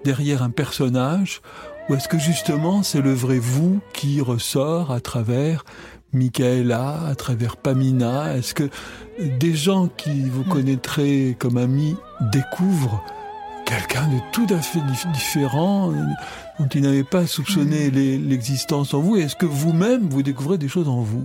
derrière 0.05 0.43
un 0.43 0.51
personnage 0.51 1.41
ou 1.89 1.95
est-ce 1.95 2.07
que 2.07 2.19
justement 2.19 2.83
c'est 2.83 3.01
le 3.01 3.15
vrai 3.15 3.39
vous 3.39 3.81
qui 3.95 4.21
ressort 4.21 4.93
à 4.93 5.01
travers 5.01 5.65
Michaela, 6.13 7.07
à 7.07 7.15
travers 7.15 7.57
Pamina? 7.57 8.37
Est-ce 8.37 8.53
que 8.53 8.69
des 9.41 9.55
gens 9.55 9.87
qui 9.87 10.29
vous 10.29 10.43
mm. 10.43 10.49
connaîtraient 10.51 11.37
comme 11.39 11.57
amis 11.57 11.97
découvrent 12.31 13.03
quelqu'un 13.65 14.07
de 14.09 14.19
tout 14.31 14.47
à 14.51 14.59
fait 14.59 14.83
différent, 15.15 15.91
dont 16.59 16.69
ils 16.75 16.83
n'avaient 16.83 17.05
pas 17.05 17.27
soupçonné 17.27 17.91
mm. 17.91 18.29
l'existence 18.29 18.93
en 18.93 19.01
vous? 19.01 19.17
Est-ce 19.17 19.35
que 19.35 19.47
vous-même, 19.47 20.11
vous 20.11 20.23
découvrez 20.23 20.59
des 20.59 20.69
choses 20.69 20.89
en 20.89 21.01
vous? 21.01 21.25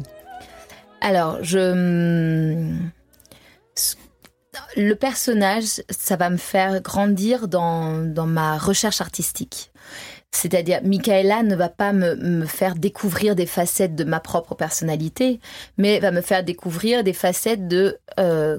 Alors, 1.01 1.39
je... 1.43 2.71
Le 4.75 4.93
personnage, 4.93 5.81
ça 5.89 6.15
va 6.15 6.29
me 6.29 6.37
faire 6.37 6.81
grandir 6.81 7.47
dans, 7.47 8.05
dans 8.05 8.27
ma 8.27 8.57
recherche 8.57 9.01
artistique. 9.01 9.71
C'est-à-dire, 10.33 10.79
Michaela 10.83 11.43
ne 11.43 11.55
va 11.55 11.69
pas 11.69 11.93
me, 11.93 12.45
faire 12.45 12.73
découvrir 12.75 13.35
des 13.35 13.45
facettes 13.45 13.95
de 13.95 14.03
ma 14.03 14.19
propre 14.19 14.55
personnalité, 14.55 15.39
mais 15.77 15.99
va 15.99 16.11
me 16.11 16.21
faire 16.21 16.43
découvrir 16.43 17.03
des 17.03 17.13
facettes 17.13 17.67
de 17.67 17.99
euh, 18.19 18.57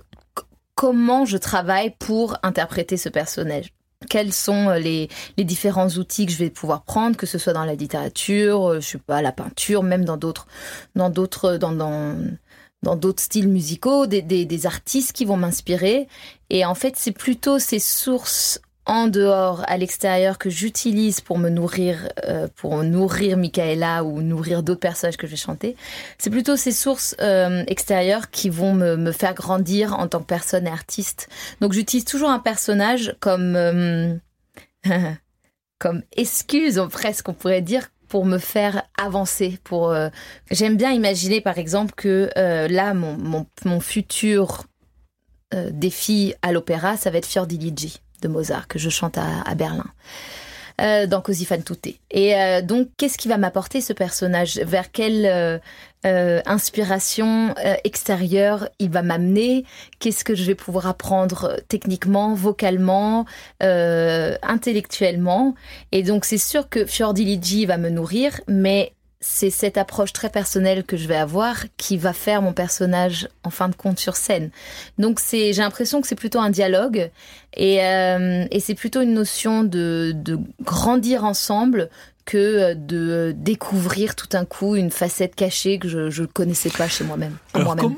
comment 0.76 1.24
je 1.24 1.36
travaille 1.36 1.94
pour 1.98 2.36
interpréter 2.44 2.96
ce 2.96 3.08
personnage. 3.08 3.72
Quels 4.08 4.32
sont 4.32 4.68
euh, 4.68 4.78
les, 4.78 5.08
différents 5.38 5.88
outils 5.88 6.26
que 6.26 6.32
je 6.32 6.38
vais 6.38 6.50
pouvoir 6.50 6.84
prendre, 6.84 7.16
que 7.16 7.26
ce 7.26 7.38
soit 7.38 7.52
dans 7.52 7.64
la 7.64 7.74
littérature, 7.74 8.70
euh, 8.70 8.80
je 8.80 8.90
sais 8.90 8.98
pas, 8.98 9.20
la 9.20 9.32
peinture, 9.32 9.82
même 9.82 10.04
dans 10.04 10.16
d'autres, 10.16 10.46
dans 10.94 11.10
d'autres, 11.10 11.56
dans, 11.56 11.72
dans 11.72 12.16
d'autres 12.84 13.22
styles 13.22 13.48
musicaux, 13.48 14.06
des, 14.06 14.22
des, 14.22 14.66
artistes 14.66 15.12
qui 15.12 15.24
vont 15.24 15.36
m'inspirer. 15.36 16.08
Et 16.50 16.64
en 16.64 16.74
fait, 16.74 16.94
c'est 16.96 17.12
plutôt 17.12 17.58
ces 17.58 17.78
sources 17.78 18.60
en 18.86 19.06
dehors, 19.06 19.64
à 19.66 19.78
l'extérieur, 19.78 20.36
que 20.36 20.50
j'utilise 20.50 21.22
pour 21.22 21.38
me 21.38 21.48
nourrir, 21.48 22.08
euh, 22.28 22.48
pour 22.54 22.82
nourrir 22.82 23.38
Michaela 23.38 24.04
ou 24.04 24.20
nourrir 24.20 24.62
d'autres 24.62 24.80
personnages 24.80 25.16
que 25.16 25.26
je 25.26 25.32
vais 25.32 25.38
chanter, 25.38 25.74
c'est 26.18 26.28
plutôt 26.28 26.56
ces 26.56 26.72
sources 26.72 27.16
euh, 27.20 27.64
extérieures 27.66 28.30
qui 28.30 28.50
vont 28.50 28.74
me, 28.74 28.96
me, 28.96 29.12
faire 29.12 29.34
grandir 29.34 29.98
en 29.98 30.06
tant 30.06 30.20
que 30.20 30.26
personne 30.26 30.66
et 30.66 30.70
artiste. 30.70 31.28
Donc 31.62 31.72
j'utilise 31.72 32.04
toujours 32.04 32.28
un 32.28 32.40
personnage 32.40 33.16
comme 33.20 33.56
euh, 33.56 34.14
comme 35.78 36.02
excuse, 36.16 36.80
presque 36.90 37.28
on 37.28 37.34
pourrait 37.34 37.62
dire, 37.62 37.88
me 38.22 38.38
faire 38.38 38.82
avancer. 38.96 39.58
Pour 39.64 39.94
j'aime 40.50 40.76
bien 40.76 40.92
imaginer 40.92 41.40
par 41.40 41.58
exemple 41.58 41.94
que 41.96 42.30
là 42.36 42.94
mon, 42.94 43.80
futur 43.80 44.64
défi 45.70 46.34
à 46.42 46.52
l'opéra, 46.52 46.96
ça 46.96 47.10
va 47.10 47.18
être 47.18 47.26
Fiordiligi 47.26 48.00
de 48.24 48.28
Mozart 48.28 48.68
que 48.68 48.78
je 48.78 48.90
chante 48.90 49.18
à, 49.18 49.54
Berlin. 49.54 49.86
Euh, 50.80 51.06
dans 51.06 51.20
Così 51.20 51.44
fan 51.44 51.62
tutte. 51.62 52.00
Et 52.10 52.34
euh, 52.34 52.60
donc, 52.60 52.88
qu'est-ce 52.96 53.16
qui 53.16 53.28
va 53.28 53.38
m'apporter 53.38 53.80
ce 53.80 53.92
personnage? 53.92 54.56
Vers 54.56 54.90
quelle 54.90 55.60
euh, 56.04 56.40
inspiration 56.46 57.54
extérieure 57.84 58.68
il 58.78 58.90
va 58.90 59.02
m'amener 59.02 59.64
Qu'est-ce 59.98 60.24
que 60.24 60.34
je 60.34 60.44
vais 60.44 60.54
pouvoir 60.54 60.86
apprendre 60.86 61.56
techniquement, 61.68 62.34
vocalement, 62.34 63.26
intellectuellement? 63.60 65.54
Et 65.92 66.02
donc, 66.02 66.24
c'est 66.24 66.38
sûr 66.38 66.68
que 66.68 66.84
Fiordiligi 66.84 67.66
va 67.66 67.78
me 67.78 67.90
nourrir, 67.90 68.40
mais 68.48 68.92
c'est 69.24 69.48
cette 69.48 69.78
approche 69.78 70.12
très 70.12 70.28
personnelle 70.28 70.84
que 70.84 70.98
je 70.98 71.08
vais 71.08 71.16
avoir 71.16 71.64
qui 71.78 71.96
va 71.96 72.12
faire 72.12 72.42
mon 72.42 72.52
personnage 72.52 73.26
en 73.42 73.48
fin 73.48 73.70
de 73.70 73.74
compte 73.74 73.98
sur 73.98 74.16
scène. 74.16 74.50
Donc 74.98 75.18
c'est, 75.18 75.54
j'ai 75.54 75.62
l'impression 75.62 76.02
que 76.02 76.06
c'est 76.06 76.14
plutôt 76.14 76.40
un 76.40 76.50
dialogue 76.50 77.10
et, 77.56 77.82
euh, 77.82 78.44
c'est 78.60 78.74
plutôt 78.74 79.00
une 79.00 79.14
notion 79.14 79.64
de 79.64 80.14
grandir 80.62 81.24
ensemble 81.24 81.88
que 82.24 82.36
euh, 82.36 82.74
de 82.74 83.34
découvrir 83.36 84.14
tout 84.14 84.28
un 84.32 84.44
coup 84.44 84.76
une 84.76 84.90
facette 84.90 85.34
cachée 85.34 85.78
que 85.78 85.88
je 85.88 86.22
ne 86.22 86.26
connaissais 86.26 86.70
pas 86.70 86.88
chez 86.88 87.04
moi-même. 87.04 87.36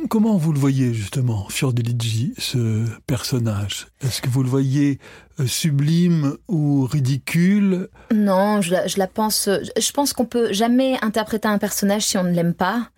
comment 0.08 0.36
vous 0.36 0.52
le 0.52 0.58
voyez 0.58 0.92
justement, 0.94 1.46
Fiordiligi, 1.48 2.34
ce 2.38 2.84
personnage 3.06 3.88
Est-ce 4.06 4.22
que 4.22 4.28
vous 4.28 4.44
le 4.44 4.48
voyez 4.48 5.00
euh, 5.40 5.46
sublime 5.46 6.36
ou 6.48 6.84
ridicule? 6.84 7.88
Non, 8.14 8.60
je 8.60 8.74
je 8.86 8.98
la 8.98 9.08
pense. 9.08 9.48
Je 9.48 9.92
pense 9.92 10.12
qu'on 10.12 10.26
peut 10.26 10.52
jamais 10.52 10.96
interpréter 11.02 11.48
un 11.48 11.58
personnage 11.58 12.02
si 12.02 12.16
on 12.16 12.22
ne 12.22 12.30
l'aime 12.30 12.54
pas 12.54 12.90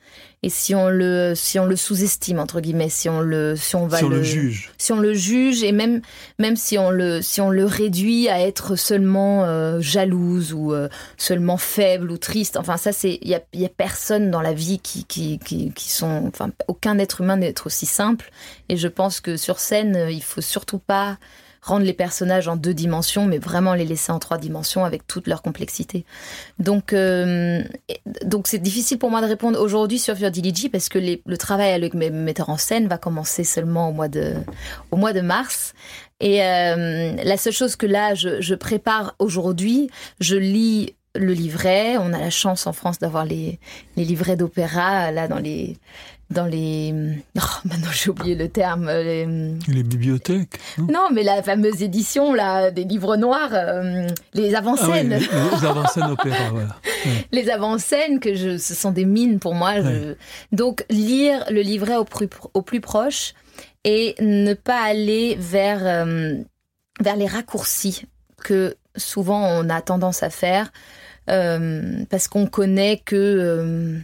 et 0.42 0.50
si 0.50 0.74
on 0.74 0.88
le 0.88 1.34
si 1.34 1.58
on 1.58 1.66
le 1.66 1.74
sous-estime 1.74 2.38
entre 2.38 2.60
guillemets 2.60 2.88
si 2.88 3.08
on 3.08 3.20
le 3.20 3.56
si 3.56 3.74
on 3.74 3.88
va 3.88 3.98
si 3.98 4.04
on 4.04 4.08
le, 4.08 4.22
juge 4.22 4.70
si 4.78 4.92
on 4.92 5.00
le 5.00 5.12
juge 5.12 5.64
et 5.64 5.72
même 5.72 6.00
même 6.38 6.54
si 6.54 6.78
on 6.78 6.90
le 6.90 7.20
si 7.22 7.40
on 7.40 7.50
le 7.50 7.64
réduit 7.64 8.28
à 8.28 8.40
être 8.40 8.76
seulement 8.76 9.44
euh, 9.44 9.80
jalouse 9.80 10.52
ou 10.52 10.72
euh, 10.72 10.88
seulement 11.16 11.56
faible 11.56 12.12
ou 12.12 12.18
triste 12.18 12.56
enfin 12.56 12.76
ça 12.76 12.92
c'est 12.92 13.18
il 13.20 13.28
y 13.28 13.34
a, 13.34 13.40
y 13.52 13.64
a 13.64 13.68
personne 13.68 14.30
dans 14.30 14.40
la 14.40 14.52
vie 14.52 14.78
qui 14.78 15.04
qui, 15.04 15.40
qui 15.40 15.72
qui 15.72 15.90
sont 15.90 16.22
enfin 16.28 16.50
aucun 16.68 16.98
être 16.98 17.20
humain 17.20 17.36
n'est 17.36 17.66
aussi 17.66 17.86
simple 17.86 18.30
et 18.68 18.76
je 18.76 18.88
pense 18.88 19.20
que 19.20 19.36
sur 19.36 19.58
scène 19.58 20.06
il 20.08 20.22
faut 20.22 20.40
surtout 20.40 20.78
pas 20.78 20.97
rendre 21.62 21.84
les 21.84 21.92
personnages 21.92 22.48
en 22.48 22.56
deux 22.56 22.74
dimensions, 22.74 23.26
mais 23.26 23.38
vraiment 23.38 23.74
les 23.74 23.84
laisser 23.84 24.12
en 24.12 24.18
trois 24.18 24.38
dimensions 24.38 24.84
avec 24.84 25.06
toute 25.06 25.26
leur 25.26 25.42
complexité. 25.42 26.04
Donc, 26.58 26.92
euh, 26.92 27.62
donc 28.24 28.46
c'est 28.46 28.58
difficile 28.58 28.98
pour 28.98 29.10
moi 29.10 29.20
de 29.20 29.26
répondre 29.26 29.60
aujourd'hui 29.60 29.98
sur 29.98 30.16
Fiordiligi 30.16 30.68
parce 30.68 30.88
que 30.88 30.98
le 30.98 31.36
travail 31.36 31.72
avec 31.72 31.94
mes 31.94 32.10
metteurs 32.10 32.48
en 32.48 32.56
scène 32.56 32.88
va 32.88 32.96
commencer 32.96 33.44
seulement 33.44 33.88
au 33.90 33.92
mois 33.92 34.08
de, 34.08 34.34
au 34.90 34.96
mois 34.96 35.12
de 35.12 35.20
mars. 35.20 35.74
Et 36.20 36.42
euh, 36.42 37.14
la 37.22 37.36
seule 37.36 37.52
chose 37.52 37.76
que 37.76 37.86
là, 37.86 38.14
je, 38.14 38.40
je 38.40 38.54
prépare 38.54 39.14
aujourd'hui, 39.18 39.90
je 40.20 40.36
lis 40.36 40.94
le 41.14 41.32
livret. 41.32 41.96
On 41.98 42.12
a 42.12 42.18
la 42.18 42.30
chance 42.30 42.66
en 42.66 42.72
France 42.72 42.98
d'avoir 42.98 43.24
les, 43.24 43.58
les 43.96 44.04
livrets 44.04 44.36
d'opéra 44.36 45.10
là 45.10 45.28
dans 45.28 45.38
les 45.38 45.76
dans 46.30 46.44
les 46.44 46.94
oh, 47.36 47.40
maintenant 47.64 47.90
j'ai 47.92 48.10
oublié 48.10 48.34
le 48.34 48.48
terme 48.48 48.88
les, 48.88 49.26
les 49.68 49.82
bibliothèques 49.82 50.58
non, 50.78 51.08
mais 51.12 51.22
la 51.22 51.42
fameuse 51.42 51.82
édition 51.82 52.34
là 52.34 52.70
des 52.70 52.84
livres 52.84 53.16
noirs 53.16 53.50
euh, 53.52 54.06
les 54.34 54.54
avant-scènes. 54.54 55.18
Ah 55.32 55.56
les, 55.60 55.66
avant-scènes 55.66 56.04
opéra 56.10 56.50
voilà. 56.50 56.76
les 57.32 57.48
avant-scènes 57.48 58.20
que 58.20 58.34
je 58.34 58.58
ce 58.58 58.74
sont 58.74 58.90
des 58.90 59.06
mines 59.06 59.38
pour 59.38 59.54
moi 59.54 59.80
je... 59.80 60.14
donc 60.52 60.84
lire 60.90 61.44
le 61.50 61.62
livret 61.62 61.96
au 61.96 62.04
plus 62.04 62.28
au 62.52 62.62
plus 62.62 62.80
proche 62.80 63.34
et 63.84 64.14
ne 64.20 64.54
pas 64.54 64.82
aller 64.82 65.36
vers 65.38 65.80
euh, 65.82 66.34
vers 67.00 67.16
les 67.16 67.26
raccourcis 67.26 68.04
que 68.36 68.76
souvent 68.96 69.46
on 69.46 69.70
a 69.70 69.80
tendance 69.80 70.22
à 70.22 70.30
faire 70.30 70.70
euh, 71.30 72.04
parce 72.08 72.28
qu'on 72.28 72.46
connaît 72.46 73.02
que 73.04 73.16
euh, 73.16 73.98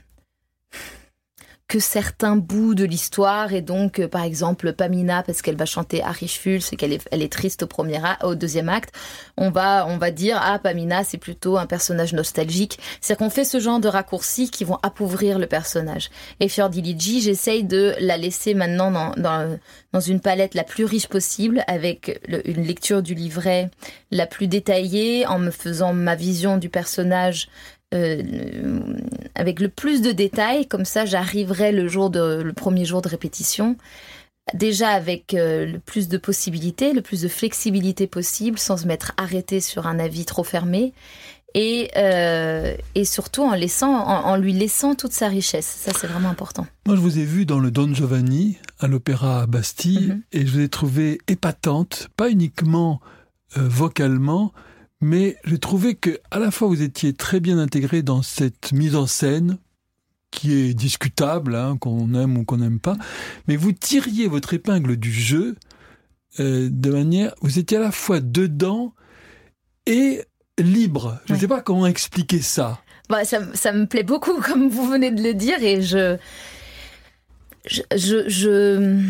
que 1.75 1.81
certains 1.81 2.37
bouts 2.37 2.77
de 2.77 2.85
l'histoire 2.85 3.53
et 3.53 3.61
donc 3.61 3.99
euh, 3.99 4.07
par 4.07 4.23
exemple 4.23 4.73
Pamina 4.75 5.25
parce 5.25 5.43
qu'elle 5.43 5.57
va 5.57 5.67
chanter 5.67 6.05
Arishful 6.05 6.63
c'est 6.63 6.77
qu'elle 6.77 6.93
est 6.93 7.33
triste 7.33 7.65
au 7.65 7.67
premier 7.67 8.01
au 8.23 8.37
deuxième 8.37 8.69
acte 8.69 8.95
on 9.37 9.51
va 9.51 9.85
on 9.89 9.99
va 9.99 10.13
dire 10.13 10.39
ah 10.41 10.61
Pamina 10.61 11.03
c'est 11.03 11.19
plutôt 11.19 11.59
un 11.59 11.67
personnage 11.67 12.13
nostalgique. 12.13 12.79
C'est 13.01 13.19
qu'on 13.19 13.31
fait 13.31 13.45
ce 13.45 13.59
genre 13.59 13.81
de 13.81 13.89
raccourcis 13.89 14.51
qui 14.51 14.65
vont 14.65 14.79
appauvrir 14.83 15.39
le 15.39 15.47
personnage. 15.47 16.11
Et 16.39 16.49
Fiordiligi 16.49 17.21
j'essaye 17.21 17.65
de 17.65 17.95
la 17.99 18.17
laisser 18.17 18.55
maintenant 18.55 18.91
dans, 18.91 19.11
dans 19.17 19.59
dans 19.93 20.01
une 20.01 20.21
palette 20.21 20.55
la 20.55 20.65
plus 20.65 20.85
riche 20.85 21.09
possible 21.09 21.65
avec 21.67 22.21
une 22.29 22.65
lecture 22.65 23.03
du 23.03 23.15
livret 23.15 23.71
la 24.11 24.27
plus 24.27 24.47
détaillée 24.47 25.27
en 25.27 25.39
me 25.39 25.51
faisant 25.51 25.93
ma 25.93 26.15
vision 26.15 26.57
du 26.57 26.69
personnage 26.69 27.49
euh, 27.95 28.23
avec 29.35 29.61
le 29.61 29.69
plus 29.69 30.03
de 30.03 30.13
détails, 30.13 30.67
comme 30.67 30.85
ça 30.85 31.05
j'arriverai 31.05 31.73
le 31.73 31.89
jour 31.89 32.11
de 32.11 32.43
le 32.43 32.53
premier 32.53 32.85
jour 32.85 33.03
de 33.03 33.09
répétition 33.09 33.77
déjà 34.53 34.91
avec 34.91 35.33
euh, 35.33 35.65
le 35.65 35.79
plus 35.79 36.09
de 36.09 36.19
possibilités, 36.19 36.93
le 36.93 37.01
plus 37.01 37.23
de 37.23 37.29
flexibilité 37.29 38.07
possible, 38.07 38.59
sans 38.59 38.77
se 38.77 38.87
mettre 38.87 39.13
arrêté 39.17 39.61
sur 39.61 39.87
un 39.87 39.99
avis 39.99 40.27
trop 40.27 40.45
fermé, 40.45 40.93
et, 41.55 41.91
euh, 41.97 42.77
et 42.95 43.05
surtout 43.05 43.43
en, 43.43 43.55
laissant, 43.55 43.95
en, 43.95 44.27
en, 44.27 44.37
lui 44.37 44.53
laissant 44.53 44.95
toute 44.97 45.13
sa 45.13 45.29
richesse. 45.29 45.67
Ça, 45.67 45.93
c'est 45.99 46.09
vraiment 46.09 46.29
important. 46.29 46.67
Moi, 46.87 46.97
je 46.97 47.01
vous 47.01 47.19
ai 47.19 47.25
vu 47.25 47.47
dans 47.47 47.61
le 47.61 47.71
Don 47.71 47.95
Giovanni, 47.95 48.59
à 48.81 48.89
l'Opéra 48.89 49.47
Bastille, 49.47 50.09
mm 50.09 50.13
-hmm. 50.13 50.23
et 50.33 50.47
je 50.47 50.53
vous 50.53 50.61
ai 50.61 50.69
trouvé 50.69 51.19
épatante, 51.29 52.09
pas 52.17 52.29
uniquement 52.29 53.01
euh, 53.57 53.69
vocalement, 53.69 54.53
mais 55.05 55.37
j'ai 55.45 55.59
trouvé 55.59 55.95
que 55.95 56.19
à 56.31 56.39
la 56.39 56.51
fois 56.51 56.67
vous 56.67 56.81
étiez 56.81 57.13
très 57.13 57.39
bien 57.39 57.59
intégré 57.59 58.03
dans 58.03 58.23
cette 58.23 58.73
mise 58.73 58.97
en 58.97 59.07
scène 59.07 59.59
qui 60.31 60.55
est 60.55 60.73
discutable, 60.73 61.55
hein, 61.55 61.77
qu'on 61.79 62.15
aime 62.15 62.39
ou 62.39 62.45
qu'on 62.45 62.57
n'aime 62.57 62.81
pas, 62.81 62.97
mais 63.47 63.57
vous 63.57 63.73
tiriez 63.73 64.27
votre 64.29 64.55
épingle 64.55 64.97
du 64.97 65.13
jeu 65.13 65.57
euh, 66.41 66.69
de 66.73 66.91
manière, 66.91 67.35
vous 67.43 67.59
étiez 67.59 67.77
à 67.77 67.81
la 67.81 67.93
fois 67.93 68.21
dedans 68.21 68.95
et 69.87 70.23
libre. 70.59 71.21
Je 71.27 71.35
ne 71.35 71.39
sais 71.39 71.49
pas 71.49 71.61
comment 71.61 71.87
expliquer 71.87 72.41
ça. 72.41 72.81
Bah, 73.11 73.27
ça. 73.27 73.41
Ça 73.55 73.73
me 73.73 73.85
plaît 73.85 74.03
beaucoup, 74.05 74.41
comme 74.41 74.69
vous 74.69 74.89
venez 74.89 75.11
de 75.11 75.23
le 75.23 75.35
dire, 75.35 75.63
et 75.63 75.83
je, 75.83 76.17
je, 77.67 77.83
je, 77.95 78.29
je 78.29 79.03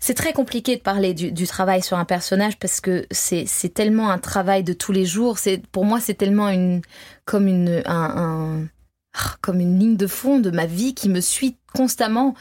c'est 0.00 0.14
très 0.14 0.32
compliqué 0.32 0.76
de 0.76 0.82
parler 0.82 1.14
du, 1.14 1.46
travail 1.46 1.82
sur 1.82 1.96
un 1.98 2.04
personnage 2.04 2.58
parce 2.58 2.80
que 2.80 3.06
c'est 3.10 3.74
tellement 3.74 4.10
un 4.10 4.18
travail 4.18 4.64
de 4.64 4.72
tous 4.72 4.92
les 4.92 5.06
jours. 5.06 5.38
C'est 5.38 5.66
pour 5.66 5.84
moi 5.84 6.00
c'est 6.00 6.14
tellement 6.14 6.48
une 6.48 6.82
comme 7.24 7.46
une 7.46 7.82
un, 7.86 8.16
un 8.16 8.68
ah, 9.14 9.36
comme 9.40 9.60
une 9.60 9.78
ligne 9.78 9.96
de 9.96 10.06
fond 10.06 10.38
de 10.38 10.50
ma 10.50 10.66
vie 10.66 10.94
qui 10.94 11.08
me 11.08 11.20
suit 11.20 11.56
constamment 11.74 12.34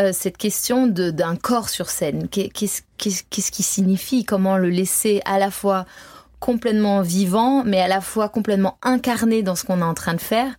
euh, 0.00 0.12
cette 0.12 0.38
question 0.38 0.86
d'un 0.86 1.36
corps 1.36 1.68
sur 1.68 1.90
scène. 1.90 2.28
Qu'est-ce 2.28 2.82
qui 3.50 3.62
signifie? 3.62 4.24
Comment 4.24 4.56
le 4.56 4.70
laisser 4.70 5.20
à 5.24 5.38
la 5.38 5.50
fois 5.50 5.84
complètement 6.42 7.02
vivant, 7.02 7.62
mais 7.62 7.80
à 7.80 7.86
la 7.86 8.00
fois 8.00 8.28
complètement 8.28 8.76
incarné 8.82 9.44
dans 9.44 9.54
ce 9.54 9.64
qu'on 9.64 9.78
est 9.78 9.84
en 9.84 9.94
train 9.94 10.14
de 10.14 10.20
faire, 10.20 10.52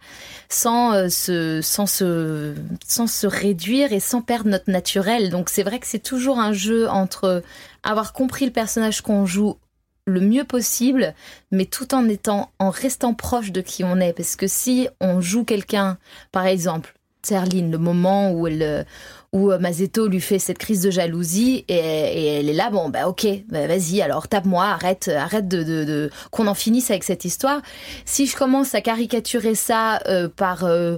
sans 0.48 0.94
euh, 0.94 1.10
se, 1.10 1.60
sans 1.62 1.88
se, 1.88 2.56
sans 2.88 3.06
se 3.06 3.28
réduire 3.28 3.92
et 3.92 4.00
sans 4.00 4.22
perdre 4.22 4.50
notre 4.50 4.72
naturel. 4.72 5.30
Donc 5.30 5.50
c'est 5.50 5.62
vrai 5.62 5.80
que 5.80 5.86
c'est 5.86 6.00
toujours 6.00 6.40
un 6.40 6.54
jeu 6.54 6.88
entre 6.88 7.44
avoir 7.84 8.13
compris 8.13 8.46
le 8.46 8.54
personnage 8.54 9.02
qu'on 9.02 9.25
joue 9.25 9.58
le 10.06 10.22
mieux 10.22 10.46
possible, 10.46 11.13
mais 11.52 11.66
tout 11.66 11.94
en 11.94 12.08
étant, 12.08 12.50
en 12.60 12.70
restant 12.70 13.13
proche 13.13 13.52
de 13.52 13.60
qui 13.60 13.84
on 13.84 14.00
est. 14.00 14.13
Parce 14.13 14.38
que 14.38 14.48
si 14.48 14.88
on 15.02 15.20
joue 15.20 15.44
quelqu'un, 15.44 15.98
par 16.32 16.46
exemple, 16.46 16.94
Serline, 17.24 17.72
le 17.72 17.78
moment 17.78 18.32
où 18.32 18.48
elle, 18.48 18.86
où 19.34 19.52
euh, 19.52 19.60
Mazeto 19.60 20.08
lui 20.08 20.22
fait 20.22 20.40
cette 20.40 20.60
crise 20.60 20.82
de 20.82 20.92
jalousie 20.92 21.66
et, 21.68 22.38
elle 22.40 22.50
est 22.50 22.54
là, 22.54 22.70
bon, 22.70 22.90
bah 22.90 23.08
ok, 23.08 23.28
bah, 23.50 23.68
vas-y, 23.68 24.02
alors 24.02 24.28
tape-moi, 24.28 24.63
arrête, 24.63 25.10
arrête 25.10 25.48
de, 25.48 25.63
de, 25.63 26.10
qu'on 26.32 26.48
en 26.48 26.54
finisse 26.54 26.92
avec 26.92 27.04
cette 27.04 27.25
histoire. 27.25 27.62
Si 28.06 28.28
je 28.28 28.36
commence 28.38 28.75
à 28.75 28.82
caricaturer 28.82 29.56
ça 29.56 30.00
euh, 30.08 30.30
par 30.30 30.63
euh, 30.63 30.98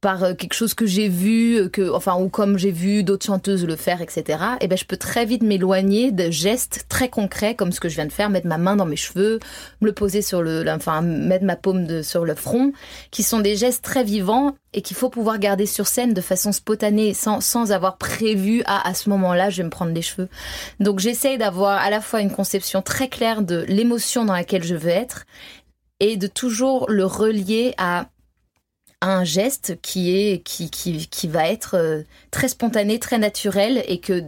par 0.00 0.22
euh, 0.22 0.34
quelque 0.34 0.54
chose 0.54 0.74
que 0.74 0.86
j'ai 0.86 1.08
vu, 1.08 1.56
euh, 1.56 1.68
que, 1.68 1.90
enfin, 1.90 2.16
ou 2.16 2.28
comme 2.28 2.58
j'ai 2.58 2.70
vu 2.70 3.02
d'autres 3.02 3.26
chanteuses 3.26 3.64
le 3.66 3.76
faire, 3.76 4.00
etc., 4.00 4.22
et 4.26 4.64
eh 4.64 4.68
ben, 4.68 4.78
je 4.78 4.84
peux 4.84 4.96
très 4.96 5.24
vite 5.24 5.42
m'éloigner 5.42 6.12
de 6.12 6.30
gestes 6.30 6.86
très 6.88 7.08
concrets, 7.08 7.54
comme 7.54 7.72
ce 7.72 7.80
que 7.80 7.88
je 7.88 7.96
viens 7.96 8.06
de 8.06 8.12
faire, 8.12 8.30
mettre 8.30 8.46
ma 8.46 8.58
main 8.58 8.76
dans 8.76 8.86
mes 8.86 8.96
cheveux, 8.96 9.40
me 9.80 9.86
le 9.86 9.92
poser 9.92 10.22
sur 10.22 10.42
le, 10.42 10.64
enfin, 10.68 11.00
mettre 11.02 11.44
ma 11.44 11.56
paume 11.56 11.86
de, 11.86 12.02
sur 12.02 12.24
le 12.24 12.34
front, 12.34 12.72
qui 13.10 13.22
sont 13.22 13.40
des 13.40 13.56
gestes 13.56 13.84
très 13.84 14.04
vivants 14.04 14.54
et 14.72 14.82
qu'il 14.82 14.96
faut 14.96 15.08
pouvoir 15.08 15.38
garder 15.38 15.66
sur 15.66 15.86
scène 15.86 16.14
de 16.14 16.20
façon 16.20 16.52
spontanée, 16.52 17.14
sans, 17.14 17.40
sans 17.40 17.72
avoir 17.72 17.96
prévu, 17.96 18.62
à, 18.66 18.88
à 18.88 18.94
ce 18.94 19.10
moment-là, 19.10 19.50
je 19.50 19.58
vais 19.58 19.64
me 19.64 19.70
prendre 19.70 19.92
les 19.92 20.02
cheveux. 20.02 20.28
Donc, 20.78 21.00
j'essaye 21.00 21.38
d'avoir 21.38 21.80
à 21.80 21.90
la 21.90 22.00
fois 22.00 22.20
une 22.20 22.30
conception 22.30 22.82
très 22.82 23.08
claire 23.08 23.42
de 23.42 23.64
l'émotion 23.68 24.24
dans 24.24 24.34
laquelle 24.34 24.64
je 24.64 24.74
veux 24.74 24.90
être 24.90 25.24
et 26.00 26.16
de 26.16 26.26
toujours 26.26 26.86
le 26.88 27.04
relier 27.04 27.74
à 27.78 28.06
un 29.00 29.24
geste 29.24 29.78
qui 29.82 30.16
est 30.16 30.42
qui, 30.42 30.70
qui, 30.70 31.06
qui 31.08 31.28
va 31.28 31.48
être 31.48 31.76
euh, 31.76 32.02
très 32.30 32.48
spontané, 32.48 32.98
très 32.98 33.18
naturel 33.18 33.82
et 33.86 34.00
que 34.00 34.22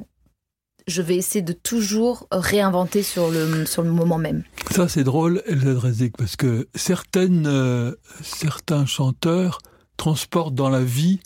je 0.86 1.02
vais 1.02 1.16
essayer 1.16 1.42
de 1.42 1.52
toujours 1.52 2.26
réinventer 2.30 3.02
sur 3.02 3.30
le, 3.30 3.64
sur 3.64 3.82
le 3.82 3.90
moment 3.90 4.18
même. 4.18 4.42
Ça, 4.70 4.88
c'est 4.88 5.04
drôle, 5.04 5.42
Elsa 5.46 5.74
Drezik, 5.74 6.16
parce 6.16 6.36
que 6.36 6.68
certaines, 6.74 7.46
euh, 7.46 7.92
certains 8.22 8.86
chanteurs 8.86 9.60
transportent 9.96 10.54
dans 10.54 10.68
la 10.68 10.82
vie 10.82 11.20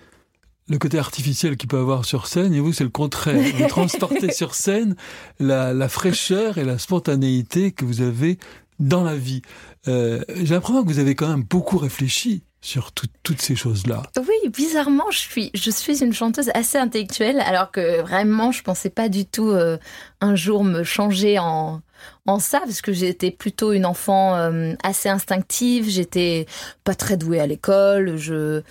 le 0.68 0.78
côté 0.78 0.98
artificiel 0.98 1.56
qu'il 1.56 1.68
peut 1.68 1.78
avoir 1.78 2.04
sur 2.04 2.26
scène, 2.26 2.54
et 2.54 2.60
vous, 2.60 2.72
c'est 2.72 2.84
le 2.84 2.90
contraire. 2.90 3.42
Vous 3.58 3.68
transportez 3.68 4.32
sur 4.32 4.54
scène 4.54 4.96
la, 5.38 5.74
la, 5.74 5.88
fraîcheur 5.88 6.56
et 6.56 6.64
la 6.64 6.78
spontanéité 6.78 7.72
que 7.72 7.84
vous 7.84 8.00
avez 8.00 8.38
dans 8.78 9.04
la 9.04 9.14
vie. 9.14 9.42
Euh, 9.88 10.24
J'ai 10.34 10.54
l'impression 10.54 10.82
que 10.82 10.88
vous 10.88 10.98
avez 10.98 11.14
quand 11.14 11.28
même 11.28 11.42
beaucoup 11.42 11.76
réfléchi 11.76 12.42
sur 12.64 12.92
toutes 12.92 13.42
ces 13.42 13.54
choses-là. 13.54 14.04
Oui, 14.16 14.48
bizarrement, 14.48 15.10
je 15.10 15.18
suis, 15.18 15.50
je 15.52 15.70
suis 15.70 16.02
une 16.02 16.14
chanteuse 16.14 16.50
assez 16.54 16.78
intellectuelle, 16.78 17.40
alors 17.40 17.70
que 17.70 18.00
vraiment, 18.00 18.52
je 18.52 18.62
pensais 18.62 18.88
pas 18.88 19.10
du 19.10 19.26
tout 19.26 19.50
euh, 19.50 19.76
un 20.22 20.34
jour 20.34 20.64
me 20.64 20.82
changer 20.82 21.38
en, 21.38 21.82
en 22.24 22.38
ça, 22.38 22.60
parce 22.60 22.80
que 22.80 22.94
j'étais 22.94 23.30
plutôt 23.30 23.72
une 23.72 23.84
enfant 23.84 24.34
euh, 24.36 24.72
assez 24.82 25.10
instinctive, 25.10 25.90
j'étais 25.90 26.46
pas 26.84 26.94
très 26.94 27.18
douée 27.18 27.38
à 27.38 27.46
l'école, 27.46 28.16
je 28.16 28.62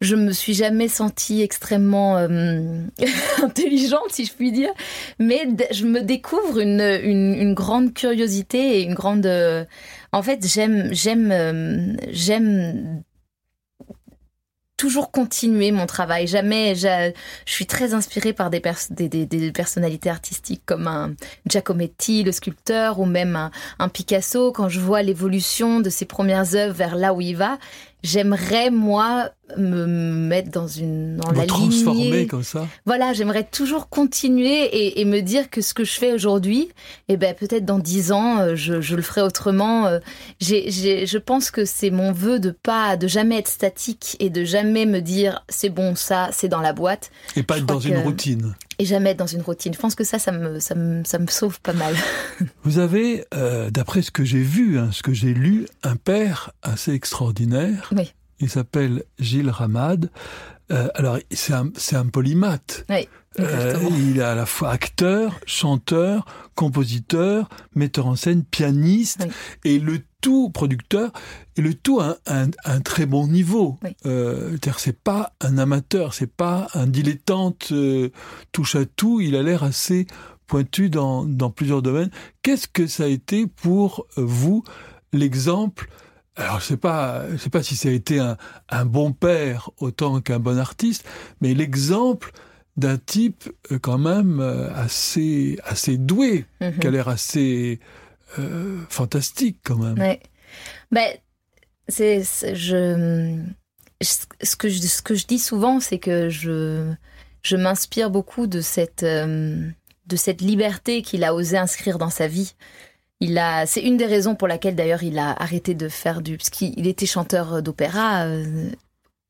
je 0.00 0.14
me 0.14 0.30
suis 0.30 0.54
jamais 0.54 0.86
sentie 0.86 1.42
extrêmement 1.42 2.18
euh, 2.18 2.86
intelligente, 3.42 4.10
si 4.10 4.24
je 4.24 4.32
puis 4.32 4.52
dire, 4.52 4.70
mais 5.18 5.40
je 5.72 5.84
me 5.84 6.00
découvre 6.00 6.60
une, 6.60 7.00
une, 7.02 7.52
grande 7.52 7.92
curiosité 7.92 8.78
et 8.78 8.82
une 8.84 8.94
grande. 8.94 9.28
en 10.12 10.22
fait, 10.22 10.46
j'aime, 10.46 10.90
j'aime 10.92 11.32
toujours 14.78 15.10
continuer 15.10 15.72
mon 15.72 15.84
travail. 15.84 16.26
Jamais, 16.26 16.74
je, 16.74 17.12
suis 17.44 17.66
très 17.66 17.92
inspirée 17.92 18.32
par 18.32 18.48
des, 18.48 18.60
personnalités 18.60 20.08
artistiques 20.08 20.62
comme 20.64 20.86
un 20.86 21.14
Giacometti, 21.46 22.22
le 22.22 22.32
sculpteur, 22.32 22.98
ou 23.00 23.04
même 23.04 23.36
un, 23.36 23.50
un 23.78 23.88
Picasso. 23.90 24.52
Quand 24.52 24.70
je 24.70 24.80
vois 24.80 25.02
l'évolution 25.02 25.80
de 25.80 25.90
ses 25.90 26.06
premières 26.06 26.54
œuvres 26.54 26.74
vers 26.74 26.96
là 26.96 27.12
où 27.12 27.20
il 27.20 27.36
va, 27.36 27.58
j'aimerais 28.02 28.70
moi 28.70 29.30
me 29.56 29.86
mettre 29.86 30.50
dans 30.50 30.66
une 30.66 31.16
dans 31.16 31.32
la 31.32 31.46
transformer 31.46 32.26
comme 32.26 32.42
ça. 32.42 32.66
Voilà, 32.86 33.12
j'aimerais 33.12 33.44
toujours 33.44 33.88
continuer 33.88 34.98
et, 35.00 35.04
me 35.04 35.20
dire 35.20 35.48
que 35.48 35.62
ce 35.62 35.72
que 35.72 35.84
je 35.84 35.92
fais 35.92 36.12
aujourd'hui, 36.12 36.68
eh 37.08 37.16
ben 37.16 37.34
peut-être 37.34 37.64
dans 37.64 37.78
dix 37.78 38.12
ans, 38.12 38.40
euh, 38.40 38.56
je, 38.56 38.80
je, 38.80 38.94
le 38.94 39.02
ferai 39.02 39.22
autrement. 39.22 39.86
Euh, 39.86 40.00
j'ai, 40.40 40.70
je 41.06 41.18
pense 41.18 41.50
que 41.50 41.64
c'est 41.64 41.90
mon 41.90 42.12
vœu 42.12 42.38
de 42.38 42.50
pas 42.50 42.96
de 42.96 43.08
jamais 43.08 43.38
être 43.38 43.48
statique 43.48 44.16
et 44.20 44.28
de 44.28 44.44
jamais 44.44 44.84
me 44.84 45.00
dire 45.00 45.44
c'est 45.48 45.70
bon 45.70 45.94
ça, 45.94 46.28
c'est 46.32 46.48
dans 46.48 46.60
la 46.60 46.72
boîte. 46.72 47.10
Et 47.36 47.42
pas 47.42 47.58
être 47.58 47.66
dans 47.66 47.80
une 47.80 47.98
routine. 47.98 48.54
Et 48.78 48.84
jamais 48.84 49.10
être 49.10 49.18
dans 49.18 49.26
une 49.26 49.42
routine. 49.42 49.74
Je 49.74 49.78
pense 49.78 49.94
que 49.94 50.04
ça, 50.04 50.18
ça 50.18 50.30
me, 50.30 50.60
ça 50.60 50.74
me, 50.74 51.02
ça 51.04 51.18
me 51.18 51.26
sauve 51.26 51.60
pas 51.60 51.72
mal. 51.72 51.94
Vous 52.62 52.78
avez, 52.78 53.24
euh, 53.34 53.70
d'après 53.70 54.02
ce 54.02 54.10
que 54.10 54.24
j'ai 54.24 54.42
vu, 54.42 54.78
hein, 54.78 54.90
ce 54.92 55.02
que 55.02 55.12
j'ai 55.12 55.34
lu, 55.34 55.66
un 55.82 55.96
père 55.96 56.52
assez 56.62 56.92
extraordinaire. 56.92 57.90
Oui. 57.96 58.12
Il 58.40 58.48
s'appelle 58.48 59.04
Gilles 59.18 59.50
Ramad. 59.50 60.10
Euh, 60.70 60.88
alors, 60.94 61.18
c'est 61.30 61.54
un, 61.54 61.70
un, 61.92 62.06
polymathe. 62.06 62.84
Oui, 62.90 63.08
euh, 63.40 63.74
il 63.98 64.18
est 64.18 64.22
à 64.22 64.34
la 64.34 64.46
fois 64.46 64.70
acteur, 64.70 65.38
chanteur, 65.46 66.24
compositeur, 66.54 67.48
metteur 67.74 68.06
en 68.06 68.16
scène, 68.16 68.44
pianiste, 68.44 69.26
et 69.64 69.78
le 69.78 70.00
tout 70.20 70.50
producteur, 70.50 71.12
et 71.56 71.62
le 71.62 71.74
tout 71.74 72.00
à 72.00 72.18
un, 72.26 72.50
un, 72.64 72.80
très 72.80 73.06
bon 73.06 73.28
niveau. 73.28 73.78
Oui. 73.84 73.90
Euh, 74.06 74.56
c'est 74.76 74.98
pas 74.98 75.32
un 75.40 75.58
amateur, 75.58 76.14
c'est 76.14 76.30
pas 76.30 76.68
un 76.74 76.86
dilettante 76.86 77.68
euh, 77.72 78.10
touche 78.52 78.74
à 78.74 78.84
tout. 78.84 79.20
Il 79.20 79.36
a 79.36 79.42
l'air 79.42 79.62
assez 79.62 80.06
pointu 80.46 80.90
dans, 80.90 81.24
dans 81.24 81.50
plusieurs 81.50 81.82
domaines. 81.82 82.10
Qu'est-ce 82.42 82.68
que 82.68 82.86
ça 82.86 83.04
a 83.04 83.08
été 83.08 83.46
pour 83.46 84.06
vous 84.16 84.64
l'exemple 85.12 85.88
alors, 86.38 86.60
je 86.60 86.66
sais 86.66 86.76
pas, 86.76 87.24
je 87.32 87.36
sais 87.36 87.50
pas 87.50 87.62
si 87.62 87.74
ça 87.74 87.88
a 87.88 87.92
été 87.92 88.20
un, 88.20 88.36
un 88.68 88.84
bon 88.84 89.12
père 89.12 89.70
autant 89.78 90.20
qu'un 90.20 90.38
bon 90.38 90.58
artiste, 90.58 91.04
mais 91.40 91.52
l'exemple 91.52 92.32
d'un 92.76 92.96
type 92.96 93.50
euh, 93.72 93.78
quand 93.80 93.98
même 93.98 94.38
euh, 94.40 94.72
assez 94.74 95.58
assez 95.64 95.98
doué, 95.98 96.46
mhm. 96.60 96.78
qui 96.78 96.86
a 96.86 96.90
l'air 96.90 97.08
assez 97.08 97.80
euh, 98.38 98.78
fantastique 98.88 99.58
quand 99.64 99.76
même. 99.76 99.98
Ouais. 99.98 100.20
Ben, 100.92 101.08
c'est 101.88 102.22
je 102.54 103.36
ce 104.00 104.56
que 104.56 104.68
je 104.68 104.78
ce 104.78 105.02
que 105.02 105.14
je 105.16 105.26
dis 105.26 105.40
souvent, 105.40 105.80
c'est 105.80 105.98
que 105.98 106.28
je 106.28 106.92
je 107.42 107.56
m'inspire 107.56 108.10
beaucoup 108.10 108.46
de 108.46 108.60
cette 108.60 109.04
de 109.04 110.16
cette 110.16 110.40
liberté 110.40 111.02
qu'il 111.02 111.24
a 111.24 111.34
osé 111.34 111.58
inscrire 111.58 111.98
dans 111.98 112.10
sa 112.10 112.28
vie. 112.28 112.54
Il 113.20 113.36
a, 113.38 113.66
c'est 113.66 113.82
une 113.82 113.96
des 113.96 114.06
raisons 114.06 114.34
pour 114.36 114.46
laquelle 114.46 114.76
d'ailleurs 114.76 115.02
il 115.02 115.18
a 115.18 115.30
arrêté 115.30 115.74
de 115.74 115.88
faire 115.88 116.22
du, 116.22 116.36
parce 116.36 116.50
qu'il 116.50 116.86
était 116.86 117.06
chanteur 117.06 117.62
d'opéra 117.62 118.26
euh, 118.26 118.70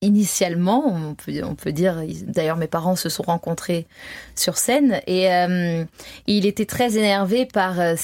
initialement, 0.02 0.86
on 0.86 1.14
peut, 1.14 1.42
on 1.42 1.54
peut 1.54 1.72
dire. 1.72 2.02
D'ailleurs, 2.26 2.56
mes 2.56 2.66
parents 2.68 2.96
se 2.96 3.08
sont 3.08 3.22
rencontrés 3.22 3.86
sur 4.34 4.58
scène 4.58 5.00
et 5.06 5.32
euh, 5.32 5.84
il 6.26 6.46
était 6.46 6.66
très 6.66 6.96
énervé 6.96 7.46
par 7.46 7.80
euh, 7.80 7.96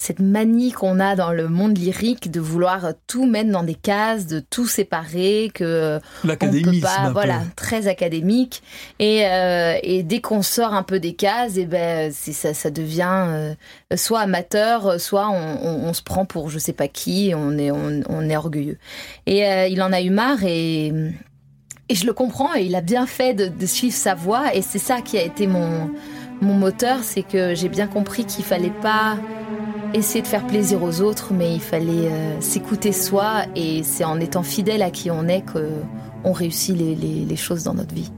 cette 0.00 0.18
manie 0.18 0.72
qu'on 0.72 0.98
a 0.98 1.14
dans 1.14 1.30
le 1.30 1.50
monde 1.50 1.76
lyrique 1.76 2.30
de 2.30 2.40
vouloir 2.40 2.94
tout 3.06 3.26
mettre 3.26 3.50
dans 3.50 3.62
des 3.62 3.74
cases, 3.74 4.26
de 4.26 4.40
tout 4.40 4.66
séparer, 4.66 5.50
que 5.52 6.00
l'académisme, 6.24 6.88
voilà, 7.12 7.42
très 7.54 7.86
académique. 7.86 8.62
Et, 8.98 9.26
euh, 9.26 9.76
et 9.82 10.02
dès 10.02 10.22
qu'on 10.22 10.40
sort 10.40 10.72
un 10.72 10.84
peu 10.84 11.00
des 11.00 11.12
cases, 11.12 11.58
et 11.58 11.60
eh 11.60 11.66
ben 11.66 12.10
ça, 12.12 12.54
ça 12.54 12.70
devient 12.70 13.26
euh, 13.28 13.54
soit 13.94 14.20
amateur, 14.20 14.98
soit 14.98 15.28
on, 15.28 15.58
on, 15.62 15.88
on, 15.88 15.92
se 15.92 16.02
prend 16.02 16.24
pour 16.24 16.48
je 16.48 16.58
sais 16.58 16.72
pas 16.72 16.88
qui, 16.88 17.34
on 17.36 17.58
est 17.58 17.70
on, 17.70 18.00
on 18.08 18.30
est 18.30 18.36
orgueilleux. 18.38 18.78
Et 19.26 19.46
euh, 19.46 19.66
il 19.66 19.82
en 19.82 19.92
a 19.92 20.00
eu 20.00 20.08
marre 20.08 20.42
et 20.44 20.94
et 21.90 21.94
je 21.94 22.06
le 22.06 22.14
comprends 22.14 22.54
et 22.54 22.62
il 22.62 22.74
a 22.74 22.80
bien 22.80 23.06
fait 23.06 23.34
de, 23.34 23.48
de 23.48 23.66
suivre 23.66 23.96
sa 23.96 24.14
voie 24.14 24.54
et 24.54 24.62
c'est 24.62 24.78
ça 24.78 25.02
qui 25.02 25.18
a 25.18 25.22
été 25.22 25.46
mon 25.46 25.90
mon 26.40 26.54
moteur, 26.54 27.00
c'est 27.02 27.22
que 27.22 27.54
j'ai 27.54 27.68
bien 27.68 27.86
compris 27.86 28.24
qu'il 28.24 28.46
fallait 28.46 28.72
pas 28.80 29.18
essayer 29.94 30.22
de 30.22 30.26
faire 30.26 30.46
plaisir 30.46 30.82
aux 30.82 31.00
autres, 31.00 31.32
mais 31.32 31.54
il 31.54 31.60
fallait 31.60 32.10
euh, 32.10 32.40
s'écouter 32.40 32.92
soi 32.92 33.44
et 33.56 33.82
c'est 33.82 34.04
en 34.04 34.20
étant 34.20 34.42
fidèle 34.42 34.82
à 34.82 34.90
qui 34.90 35.10
on 35.10 35.28
est 35.28 35.42
qu'on 35.42 36.32
réussit 36.32 36.76
les, 36.76 36.94
les, 36.94 37.24
les 37.24 37.36
choses 37.36 37.64
dans 37.64 37.74
notre 37.74 37.94
vie. 37.94 38.10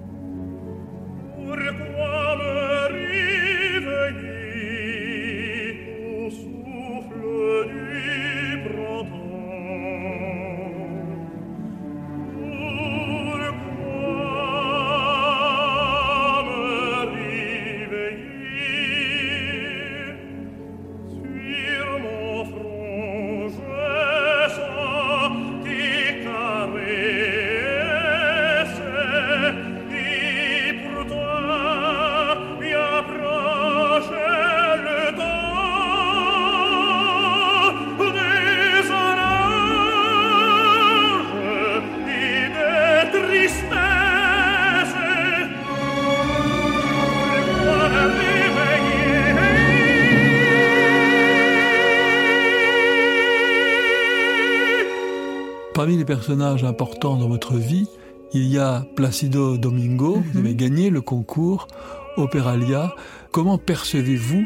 Les 56.03 56.07
personnages 56.07 56.65
importants 56.65 57.17
dans 57.17 57.29
votre 57.29 57.55
vie, 57.55 57.87
il 58.35 58.49
y 58.49 58.59
a 58.59 58.85
Placido 58.97 59.57
Domingo, 59.57 60.15
vous 60.17 60.39
Mhm. 60.41 60.45
avez 60.45 60.55
gagné 60.57 60.91
le 60.91 61.01
concours 61.01 61.69
Opéralia. 62.17 62.93
Comment 63.31 63.57
percevez-vous 63.57 64.45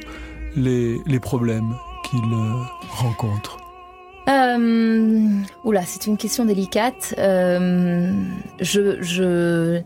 les, 0.54 0.98
les 1.06 1.18
problèmes 1.18 1.74
qu'il 2.04 2.20
euh, 2.30 2.62
rencontre? 2.90 3.56
Euh, 4.28 5.28
oula, 5.64 5.82
c'est 5.86 6.06
une 6.06 6.18
question 6.18 6.44
délicate. 6.44 7.14
Euh, 7.16 8.12
je, 8.60 9.00
je, 9.02 9.80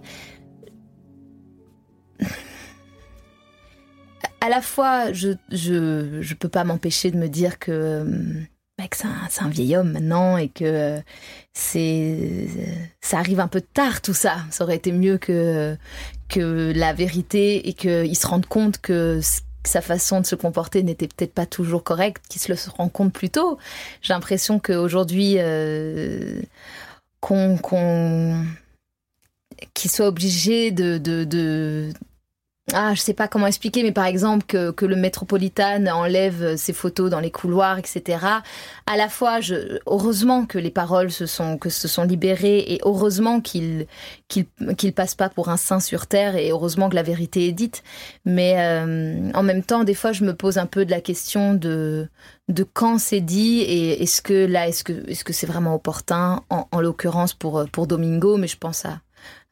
à 4.40 4.48
la 4.48 4.60
fois, 4.60 5.12
je, 5.12 5.28
je, 5.52 6.18
je 6.20 6.34
peux 6.34 6.48
pas 6.48 6.64
m'empêcher 6.64 7.12
de 7.12 7.16
me 7.16 7.28
dire 7.28 7.60
que, 7.60 7.70
euh, 7.70 8.04
bah, 8.80 8.88
que 8.88 8.96
c'est 8.96 9.42
un, 9.42 9.48
vieil 9.48 9.76
homme 9.76 9.92
maintenant 9.92 10.36
et 10.38 10.48
que 10.48 10.64
euh, 10.64 11.00
c'est, 11.52 12.48
ça 13.00 13.18
arrive 13.18 13.40
un 13.40 13.48
peu 13.48 13.60
tard 13.60 14.00
tout 14.00 14.14
ça. 14.14 14.38
Ça 14.50 14.64
aurait 14.64 14.76
été 14.76 14.92
mieux 14.92 15.18
que 15.18 15.76
que 16.28 16.72
la 16.74 16.92
vérité 16.92 17.68
et 17.68 17.72
qu'il 17.74 18.16
se 18.16 18.26
rende 18.26 18.46
compte 18.46 18.80
que 18.80 19.20
sa 19.66 19.82
façon 19.82 20.20
de 20.20 20.26
se 20.26 20.36
comporter 20.36 20.82
n'était 20.82 21.08
peut-être 21.08 21.34
pas 21.34 21.44
toujours 21.44 21.82
correcte, 21.82 22.24
qu'il 22.28 22.40
se 22.40 22.50
le 22.50 22.56
rend 22.76 22.88
compte 22.88 23.12
plus 23.12 23.30
tôt. 23.30 23.58
J'ai 24.00 24.14
l'impression 24.14 24.60
qu'aujourd'hui, 24.60 25.34
euh, 25.38 26.40
qu'on, 27.20 27.58
qu'il 29.74 29.90
soit 29.90 30.06
obligé 30.06 30.70
de- 30.70 31.92
ah, 32.72 32.94
je 32.94 33.00
sais 33.00 33.14
pas 33.14 33.28
comment 33.28 33.46
expliquer, 33.46 33.82
mais 33.82 33.92
par 33.92 34.06
exemple 34.06 34.44
que, 34.46 34.70
que 34.70 34.86
le 34.86 34.96
Metropolitan 34.96 35.86
enlève 35.86 36.56
ses 36.56 36.72
photos 36.72 37.10
dans 37.10 37.20
les 37.20 37.30
couloirs, 37.30 37.78
etc. 37.78 38.18
À 38.86 38.96
la 38.96 39.08
fois, 39.08 39.40
je, 39.40 39.78
heureusement 39.86 40.46
que 40.46 40.58
les 40.58 40.70
paroles 40.70 41.10
se 41.10 41.26
sont, 41.26 41.58
que 41.58 41.68
se 41.68 41.88
sont 41.88 42.04
libérées 42.04 42.58
et 42.58 42.80
heureusement 42.84 43.40
qu'il, 43.40 43.86
qu'il, 44.28 44.46
qu'il 44.76 44.92
passe 44.92 45.14
pas 45.14 45.28
pour 45.28 45.48
un 45.48 45.56
saint 45.56 45.80
sur 45.80 46.06
terre 46.06 46.36
et 46.36 46.50
heureusement 46.50 46.88
que 46.88 46.94
la 46.94 47.02
vérité 47.02 47.48
est 47.48 47.52
dite. 47.52 47.82
Mais 48.24 48.54
euh, 48.58 49.30
en 49.34 49.42
même 49.42 49.62
temps, 49.62 49.84
des 49.84 49.94
fois, 49.94 50.12
je 50.12 50.24
me 50.24 50.34
pose 50.34 50.58
un 50.58 50.66
peu 50.66 50.84
de 50.84 50.90
la 50.90 51.00
question 51.00 51.54
de 51.54 52.08
de 52.48 52.64
quand 52.64 52.98
c'est 52.98 53.20
dit 53.20 53.60
et 53.60 54.02
est-ce 54.02 54.22
que 54.22 54.46
là, 54.46 54.66
est-ce 54.66 54.82
que 54.82 55.08
est-ce 55.08 55.22
que 55.22 55.32
c'est 55.32 55.46
vraiment 55.46 55.74
opportun 55.74 56.42
en, 56.50 56.66
en 56.72 56.80
l'occurrence 56.80 57.32
pour 57.32 57.64
pour 57.70 57.86
Domingo, 57.86 58.36
mais 58.36 58.48
je 58.48 58.56
pense 58.56 58.84
à 58.84 59.00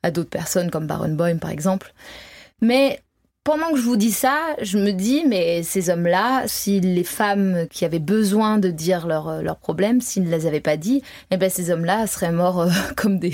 à 0.03 0.11
d'autres 0.11 0.31
personnes 0.31 0.71
comme 0.71 0.87
Baron 0.87 1.15
Boym 1.15 1.39
par 1.39 1.51
exemple. 1.51 1.93
Mais 2.61 3.01
pendant 3.45 3.71
que 3.71 3.79
je 3.79 3.83
vous 3.83 3.97
dis 3.97 4.13
ça, 4.13 4.39
je 4.61 4.77
me 4.77 4.93
dis, 4.93 5.25
mais 5.27 5.63
ces 5.63 5.89
hommes-là, 5.89 6.43
si 6.47 6.81
les 6.81 7.05
femmes 7.05 7.67
qui 7.71 7.87
avaient 7.87 7.99
besoin 7.99 8.59
de 8.59 8.69
dire 8.69 9.07
leurs 9.07 9.43
leurs 9.43 9.57
problèmes, 9.57 10.03
s'ils 10.03 10.25
ne 10.25 10.31
les 10.31 10.47
avaient 10.47 10.61
pas 10.61 10.77
dit, 10.77 11.03
eh 11.31 11.39
ben 11.39 11.49
ces 11.49 11.71
hommes-là 11.71 12.07
seraient 12.07 12.33
morts 12.33 12.61
euh, 12.61 12.71
comme 12.97 13.19
des 13.19 13.33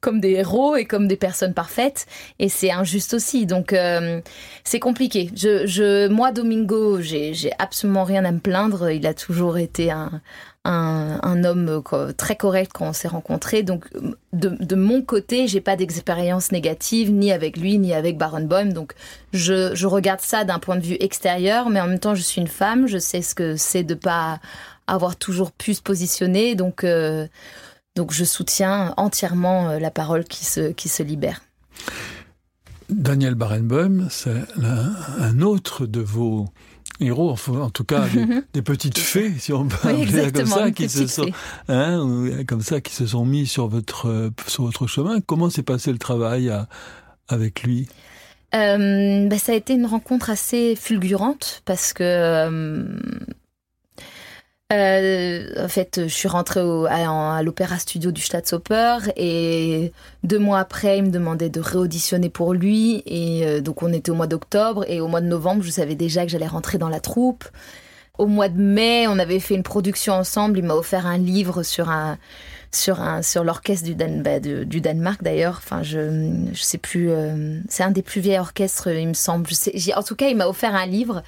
comme 0.00 0.20
des 0.20 0.32
héros 0.32 0.76
et 0.76 0.86
comme 0.86 1.06
des 1.06 1.16
personnes 1.16 1.54
parfaites. 1.54 2.06
Et 2.40 2.48
c'est 2.48 2.72
injuste 2.72 3.14
aussi. 3.14 3.46
Donc 3.46 3.72
euh, 3.72 4.20
c'est 4.64 4.80
compliqué. 4.80 5.30
Je, 5.36 5.66
je, 5.66 6.08
moi, 6.08 6.32
Domingo, 6.32 7.00
j'ai 7.00 7.52
absolument 7.58 8.04
rien 8.04 8.24
à 8.24 8.32
me 8.32 8.40
plaindre. 8.40 8.90
Il 8.90 9.06
a 9.06 9.14
toujours 9.14 9.56
été 9.58 9.90
un, 9.90 10.20
un, 10.64 11.20
un 11.22 11.44
homme 11.44 11.82
co- 11.82 12.12
très 12.12 12.36
correct 12.36 12.72
quand 12.72 12.88
on 12.88 12.92
s'est 12.92 13.08
rencontrés. 13.08 13.62
Donc, 13.62 13.86
de, 14.32 14.74
mon 14.74 15.02
côté, 15.02 15.46
j'ai 15.46 15.60
pas 15.60 15.76
d'expérience 15.76 16.52
négative 16.52 17.10
ni 17.10 17.32
avec 17.32 17.56
lui 17.56 17.78
ni 17.78 17.92
avec 17.92 18.16
Baron 18.16 18.44
Boym. 18.44 18.72
Donc, 18.72 18.94
je, 19.32 19.86
regarde 19.86 20.20
ça 20.20 20.44
d'un 20.44 20.58
point 20.58 20.76
de 20.76 20.84
vue 20.84 20.96
extérieur, 21.00 21.70
mais 21.70 21.80
en 21.80 21.86
même 21.86 21.98
temps, 21.98 22.14
je 22.14 22.22
suis 22.22 22.40
une 22.40 22.48
femme. 22.48 22.86
Je 22.86 22.98
sais 22.98 23.22
ce 23.22 23.34
que 23.34 23.56
c'est 23.56 23.84
de 23.84 23.94
pas 23.94 24.40
avoir 24.86 25.16
toujours 25.16 25.52
pu 25.52 25.74
se 25.74 25.82
positionner. 25.82 26.54
Donc, 26.54 26.84
euh, 26.84 27.26
donc, 27.94 28.12
je 28.12 28.24
soutiens 28.24 28.94
entièrement 28.96 29.70
euh, 29.70 29.78
la 29.78 29.90
parole 29.90 30.24
qui 30.24 30.44
se, 30.44 30.72
qui 30.72 30.88
se 30.88 31.02
libère. 31.02 31.42
Daniel 32.90 33.34
Barenboim, 33.34 34.08
c'est 34.10 34.44
un 35.18 35.40
autre 35.40 35.86
de 35.86 36.00
vos 36.00 36.46
héros, 37.00 37.30
enfin, 37.30 37.52
en 37.60 37.70
tout 37.70 37.84
cas 37.84 38.06
des, 38.08 38.26
des 38.54 38.62
petites 38.62 38.98
fées, 38.98 39.32
si 39.38 39.52
on 39.52 39.66
peut 39.66 39.76
Oui, 39.84 39.90
appeler 40.02 40.06
ça 40.06 40.30
comme 40.30 40.42
exactement. 40.42 40.56
ça, 40.56 40.70
qui 40.70 40.88
se 40.88 41.06
sont, 41.06 41.26
hein, 41.68 42.44
comme 42.46 42.60
ça, 42.62 42.80
qui 42.80 42.94
se 42.94 43.06
sont 43.06 43.24
mis 43.24 43.46
sur 43.46 43.68
votre 43.68 44.08
euh, 44.08 44.30
sur 44.46 44.64
votre 44.64 44.86
chemin. 44.86 45.20
Comment 45.20 45.50
s'est 45.50 45.62
passé 45.62 45.92
le 45.92 45.98
travail 45.98 46.50
à- 46.50 46.68
avec 47.28 47.62
lui? 47.62 47.88
Euh, 48.54 49.26
bah, 49.28 49.38
ça 49.38 49.52
a 49.52 49.54
été 49.56 49.74
une 49.74 49.86
rencontre 49.86 50.30
assez 50.30 50.76
fulgurante 50.76 51.62
parce 51.64 51.92
que 51.92 52.04
euh, 52.04 52.84
euh, 54.74 55.64
en 55.64 55.68
fait 55.68 56.02
je 56.02 56.14
suis 56.14 56.28
rentrée 56.28 56.60
à, 56.88 57.42
l'opéra 57.42 57.78
studio 57.78 58.12
du 58.12 58.20
Staatsoper 58.20 58.98
et 59.16 59.92
deux 60.22 60.38
mois 60.38 60.58
après 60.58 60.98
il 60.98 61.04
me 61.04 61.10
demandait 61.10 61.48
de 61.48 61.60
réauditionner 61.60 62.28
pour 62.28 62.54
lui 62.54 63.02
et 63.06 63.46
euh, 63.46 63.60
donc 63.60 63.82
on 63.82 63.92
était 63.92 64.10
au 64.10 64.14
mois 64.14 64.26
d'octobre 64.26 64.84
et 64.88 65.00
au 65.00 65.08
mois 65.08 65.20
de 65.20 65.26
novembre 65.26 65.62
je 65.62 65.70
savais 65.70 65.94
déjà 65.94 66.24
que 66.24 66.30
j'allais 66.30 66.46
rentrer 66.46 66.78
dans 66.78 66.88
la 66.88 67.00
troupe 67.00 67.44
au 68.18 68.26
mois 68.26 68.48
de 68.48 68.60
mai 68.60 69.06
on 69.08 69.18
avait 69.18 69.40
fait 69.40 69.54
une 69.54 69.62
production 69.62 70.14
ensemble 70.14 70.58
il 70.58 70.64
m'a 70.64 70.74
offert 70.74 71.06
un 71.06 71.18
livre 71.18 71.62
sur 71.62 71.88
un 71.88 72.18
sur 72.74 73.44
l'orchestre 73.44 73.88
bah, 74.22 74.40
du 74.40 74.80
Danemark 74.80 75.22
d'ailleurs. 75.22 75.60
Enfin, 75.64 75.82
je 75.82 76.30
je 76.52 76.62
sais 76.62 76.78
plus. 76.78 77.10
euh, 77.10 77.60
c'est 77.68 77.82
un 77.82 77.90
des 77.90 78.02
plus 78.02 78.20
vieux 78.20 78.38
orchestres, 78.38 78.88
il 78.88 79.08
me 79.08 79.14
semble. 79.14 79.48
En 79.96 80.02
tout 80.02 80.16
cas, 80.16 80.28
il 80.28 80.36
m'a 80.36 80.46
offert 80.46 80.74
un 80.74 80.86
livre 80.86 81.22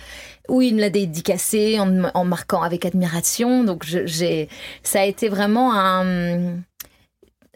où 0.48 0.62
il 0.62 0.74
me 0.74 0.80
l'a 0.80 0.90
dédicacé 0.90 1.78
en, 1.80 2.24
marquant 2.24 2.62
avec 2.62 2.84
admiration. 2.84 3.64
Donc, 3.64 3.84
j'ai 3.84 4.48
ça 4.82 5.00
a 5.00 5.04
été 5.04 5.28
vraiment 5.28 5.74
un 5.74 6.56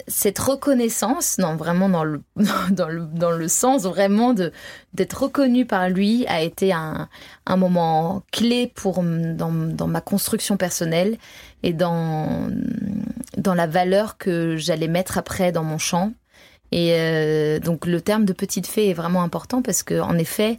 cette 0.06 0.38
reconnaissance, 0.38 1.38
vraiment 1.58 1.88
dans 1.88 2.04
le 2.04 2.22
dans 2.70 2.88
le 2.88 3.06
dans 3.06 3.30
le 3.30 3.48
sens 3.48 3.84
vraiment 3.84 4.34
d'être 4.34 5.22
reconnu 5.22 5.66
par 5.66 5.88
lui 5.88 6.26
a 6.26 6.42
été 6.42 6.72
un 6.72 7.08
un 7.46 7.56
moment 7.56 8.22
clé 8.32 8.70
pour 8.74 9.02
dans 9.02 9.52
dans 9.52 9.86
ma 9.86 10.00
construction 10.00 10.56
personnelle 10.56 11.16
et 11.62 11.72
dans 11.72 12.50
dans 13.36 13.54
la 13.54 13.66
valeur 13.66 14.18
que 14.18 14.56
j'allais 14.56 14.88
mettre 14.88 15.18
après 15.18 15.52
dans 15.52 15.64
mon 15.64 15.78
chant. 15.78 16.12
Et 16.72 16.94
euh, 16.94 17.58
donc 17.58 17.86
le 17.86 18.00
terme 18.00 18.24
de 18.24 18.32
petite 18.32 18.66
fée 18.66 18.90
est 18.90 18.94
vraiment 18.94 19.22
important 19.22 19.60
parce 19.60 19.82
que 19.82 20.00
en 20.00 20.16
effet, 20.16 20.58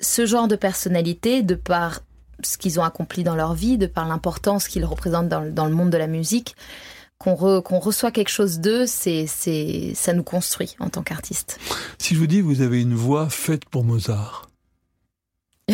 ce 0.00 0.26
genre 0.26 0.48
de 0.48 0.56
personnalité, 0.56 1.42
de 1.42 1.54
par 1.54 2.00
ce 2.42 2.58
qu'ils 2.58 2.78
ont 2.80 2.84
accompli 2.84 3.24
dans 3.24 3.34
leur 3.36 3.54
vie, 3.54 3.78
de 3.78 3.86
par 3.86 4.06
l'importance 4.06 4.68
qu'ils 4.68 4.84
représentent 4.84 5.28
dans, 5.28 5.40
le- 5.40 5.52
dans 5.52 5.66
le 5.66 5.74
monde 5.74 5.90
de 5.90 5.96
la 5.96 6.06
musique, 6.06 6.54
qu'on 7.18 7.32
re- 7.34 7.62
qu'on 7.62 7.78
reçoit 7.78 8.10
quelque 8.10 8.28
chose 8.28 8.58
d'eux, 8.60 8.84
c'est 8.86 9.26
c'est 9.26 9.92
ça 9.94 10.12
nous 10.12 10.22
construit 10.22 10.76
en 10.80 10.90
tant 10.90 11.02
qu'artiste. 11.02 11.58
Si 11.98 12.14
je 12.14 12.18
vous 12.20 12.26
dis 12.26 12.42
vous 12.42 12.60
avez 12.60 12.82
une 12.82 12.94
voix 12.94 13.30
faite 13.30 13.64
pour 13.66 13.84
Mozart, 13.84 14.50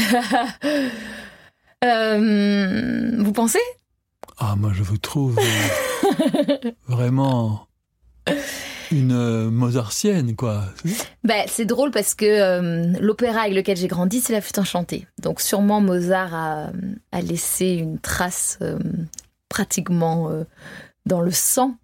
Euh, 1.84 3.10
vous 3.18 3.32
pensez? 3.32 3.58
Ah 4.38 4.54
moi 4.56 4.70
je 4.72 4.84
vous 4.84 4.98
trouve 4.98 5.36
euh, 5.38 6.70
vraiment 6.88 7.66
une 8.92 9.12
euh, 9.12 9.50
Mozartienne 9.50 10.36
quoi. 10.36 10.64
Ben, 11.24 11.44
c'est 11.48 11.64
drôle 11.64 11.90
parce 11.90 12.14
que 12.14 12.24
euh, 12.24 12.92
l'opéra 13.00 13.42
avec 13.42 13.54
lequel 13.54 13.76
j'ai 13.76 13.88
grandi, 13.88 14.20
c'est 14.20 14.32
la 14.32 14.40
flûte 14.40 14.58
enchantée. 14.58 15.06
Donc 15.20 15.40
sûrement 15.40 15.80
Mozart 15.80 16.34
a, 16.34 16.70
laissé 17.22 17.66
une 17.66 17.98
trace 17.98 18.58
euh, 18.62 18.78
pratiquement 19.48 20.30
dans 21.06 21.20
le 21.20 21.30
sang. 21.30 21.76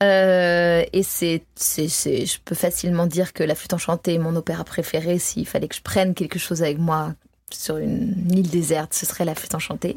Et 0.00 1.02
c'est, 1.02 1.42
je 1.56 2.38
peux 2.44 2.54
facilement 2.54 3.06
dire 3.06 3.32
que 3.32 3.42
la 3.42 3.54
flûte 3.54 3.72
enchantée 3.72 4.14
est 4.14 4.18
mon 4.18 4.36
opéra 4.36 4.64
préféré. 4.64 5.18
S'il 5.18 5.46
fallait 5.46 5.68
que 5.68 5.76
je 5.76 5.80
prenne 5.80 6.14
quelque 6.14 6.38
chose 6.38 6.62
avec 6.62 6.78
moi 6.78 7.14
sur 7.50 7.78
une 7.78 8.30
île 8.30 8.50
déserte, 8.50 8.92
ce 8.92 9.06
serait 9.06 9.24
la 9.24 9.34
flûte 9.34 9.54
enchantée. 9.54 9.96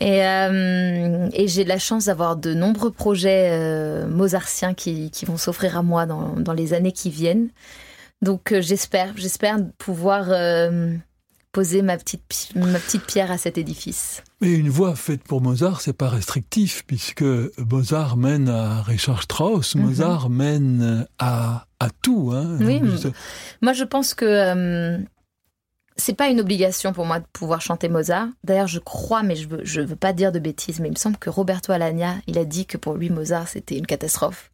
Et, 0.00 0.24
euh, 0.26 1.28
et 1.32 1.48
j'ai 1.48 1.64
de 1.64 1.68
la 1.70 1.78
chance 1.78 2.04
d'avoir 2.06 2.36
de 2.36 2.52
nombreux 2.52 2.90
projets 2.90 3.48
euh, 3.52 4.06
mozartiens 4.06 4.74
qui, 4.74 5.10
qui 5.10 5.24
vont 5.24 5.38
s'offrir 5.38 5.76
à 5.78 5.82
moi 5.82 6.04
dans, 6.06 6.34
dans 6.36 6.52
les 6.52 6.74
années 6.74 6.92
qui 6.92 7.08
viennent. 7.10 7.48
Donc 8.22 8.52
euh, 8.52 8.60
j'espère, 8.60 9.12
j'espère 9.16 9.56
pouvoir 9.78 10.26
euh, 10.28 10.94
poser 11.52 11.80
ma 11.80 11.96
petite, 11.96 12.22
ma 12.54 12.78
petite 12.78 13.04
pierre 13.06 13.30
à 13.30 13.38
cet 13.38 13.56
édifice. 13.56 14.22
Mais 14.42 14.52
une 14.52 14.68
voix 14.68 14.94
faite 14.96 15.22
pour 15.22 15.40
Mozart, 15.40 15.80
c'est 15.80 15.94
pas 15.94 16.10
restrictif, 16.10 16.84
puisque 16.86 17.24
Mozart 17.58 18.18
mène 18.18 18.50
à 18.50 18.82
Richard 18.82 19.22
Strauss, 19.22 19.74
Mhm. 19.74 19.82
Mozart 19.82 20.28
mène 20.28 21.06
à, 21.18 21.66
à 21.80 21.88
tout. 22.02 22.32
Hein. 22.34 22.58
Oui, 22.60 22.82
Moi, 23.62 23.72
je 23.72 23.84
pense 23.84 24.12
que 24.12 24.98
c'est 25.96 26.14
pas 26.14 26.28
une 26.28 26.40
obligation 26.40 26.92
pour 26.92 27.06
moi 27.06 27.20
de 27.20 27.24
pouvoir 27.32 27.60
chanter 27.60 27.88
Mozart. 27.88 28.28
D'ailleurs, 28.44 28.66
je 28.66 28.78
crois, 28.78 29.22
mais 29.22 29.34
je 29.34 29.48
veux, 29.48 29.60
je 29.64 29.80
veux 29.80 29.96
pas 29.96 30.12
dire 30.12 30.30
de 30.30 30.38
bêtises, 30.38 30.78
mais 30.80 30.88
il 30.88 30.92
me 30.92 30.96
semble 30.96 31.16
que 31.16 31.30
Roberto 31.30 31.72
Alagna, 31.72 32.16
il 32.26 32.38
a 32.38 32.44
dit 32.44 32.66
que 32.66 32.76
pour 32.76 32.94
lui, 32.94 33.08
Mozart, 33.08 33.48
c'était 33.48 33.76
une 33.78 33.86
catastrophe. 33.86 34.50